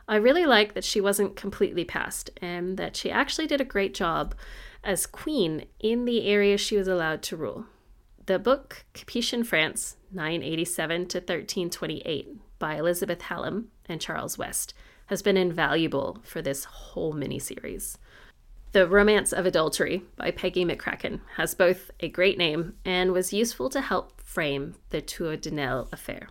I 0.07 0.17
really 0.17 0.45
like 0.45 0.73
that 0.73 0.83
she 0.83 0.99
wasn't 0.99 1.37
completely 1.37 1.85
passed 1.85 2.29
and 2.41 2.77
that 2.77 2.97
she 2.97 3.09
actually 3.09 3.47
did 3.47 3.61
a 3.61 3.65
great 3.65 3.93
job 3.93 4.35
as 4.83 5.05
queen 5.05 5.65
in 5.79 6.03
the 6.03 6.27
area 6.27 6.57
she 6.57 6.75
was 6.75 6.89
allowed 6.89 7.21
to 7.23 7.37
rule. 7.37 7.65
The 8.25 8.37
book 8.37 8.83
Capetian 8.93 9.45
France, 9.45 9.95
987 10.11 11.07
to 11.07 11.17
1328, 11.19 12.59
by 12.59 12.75
Elizabeth 12.75 13.21
Hallam 13.23 13.69
and 13.87 14.01
Charles 14.01 14.37
West, 14.37 14.73
has 15.07 15.21
been 15.21 15.37
invaluable 15.37 16.19
for 16.23 16.41
this 16.41 16.65
whole 16.65 17.13
miniseries. 17.13 17.97
The 18.73 18.87
Romance 18.87 19.31
of 19.31 19.45
Adultery 19.45 20.01
by 20.15 20.31
Peggy 20.31 20.65
McCracken 20.65 21.19
has 21.35 21.53
both 21.53 21.91
a 21.99 22.09
great 22.09 22.39
name 22.39 22.73
and 22.83 23.11
was 23.11 23.31
useful 23.31 23.69
to 23.69 23.81
help 23.81 24.19
frame 24.19 24.73
the 24.89 24.99
Tour 24.99 25.37
de 25.37 25.51
Nesle 25.51 25.87
affair. 25.91 26.29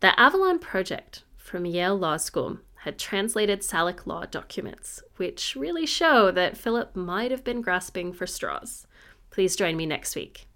The 0.00 0.18
Avalon 0.18 0.60
Project 0.60 1.24
from 1.36 1.66
Yale 1.66 1.94
Law 1.94 2.16
School 2.16 2.60
had 2.84 2.98
translated 2.98 3.60
Salic 3.60 4.06
law 4.06 4.24
documents, 4.24 5.02
which 5.18 5.56
really 5.56 5.84
show 5.84 6.30
that 6.30 6.56
Philip 6.56 6.96
might 6.96 7.30
have 7.30 7.44
been 7.44 7.60
grasping 7.60 8.14
for 8.14 8.26
straws. 8.26 8.86
Please 9.28 9.54
join 9.54 9.76
me 9.76 9.84
next 9.84 10.16
week. 10.16 10.46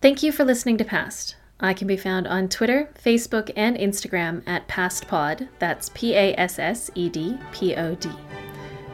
Thank 0.00 0.22
you 0.22 0.32
for 0.32 0.46
listening 0.46 0.78
to 0.78 0.84
Passed. 0.84 1.36
I 1.60 1.74
can 1.74 1.86
be 1.86 1.98
found 1.98 2.26
on 2.26 2.48
Twitter, 2.48 2.88
Facebook, 3.04 3.50
and 3.54 3.76
Instagram 3.76 4.42
at 4.48 4.66
PassedPod. 4.66 5.48
That's 5.58 5.90
P 5.92 6.14
A 6.14 6.34
S 6.36 6.58
S 6.58 6.90
E 6.94 7.10
D 7.10 7.36
P 7.52 7.74
O 7.74 7.94
D. 7.96 8.08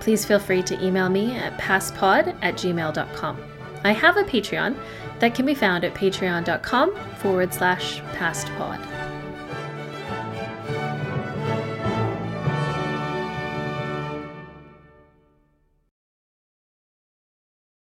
Please 0.05 0.27
feel 0.27 0.39
free 0.39 0.63
to 0.65 0.85
email 0.85 1.09
me 1.09 1.35
at 1.35 1.57
passedpod 1.57 2.37
at 2.43 2.57
gmail.com. 2.57 3.39
I 3.85 3.93
have 3.93 4.19
a 4.19 4.23
Patreon 4.23 4.77
that 5.19 5.35
can 5.35 5.47
be 5.47 5.55
found 5.55 5.83
at 5.83 5.95
patreon.com 5.95 6.95
forward 7.17 7.55
slash 7.55 8.03
passedpod. 8.13 8.94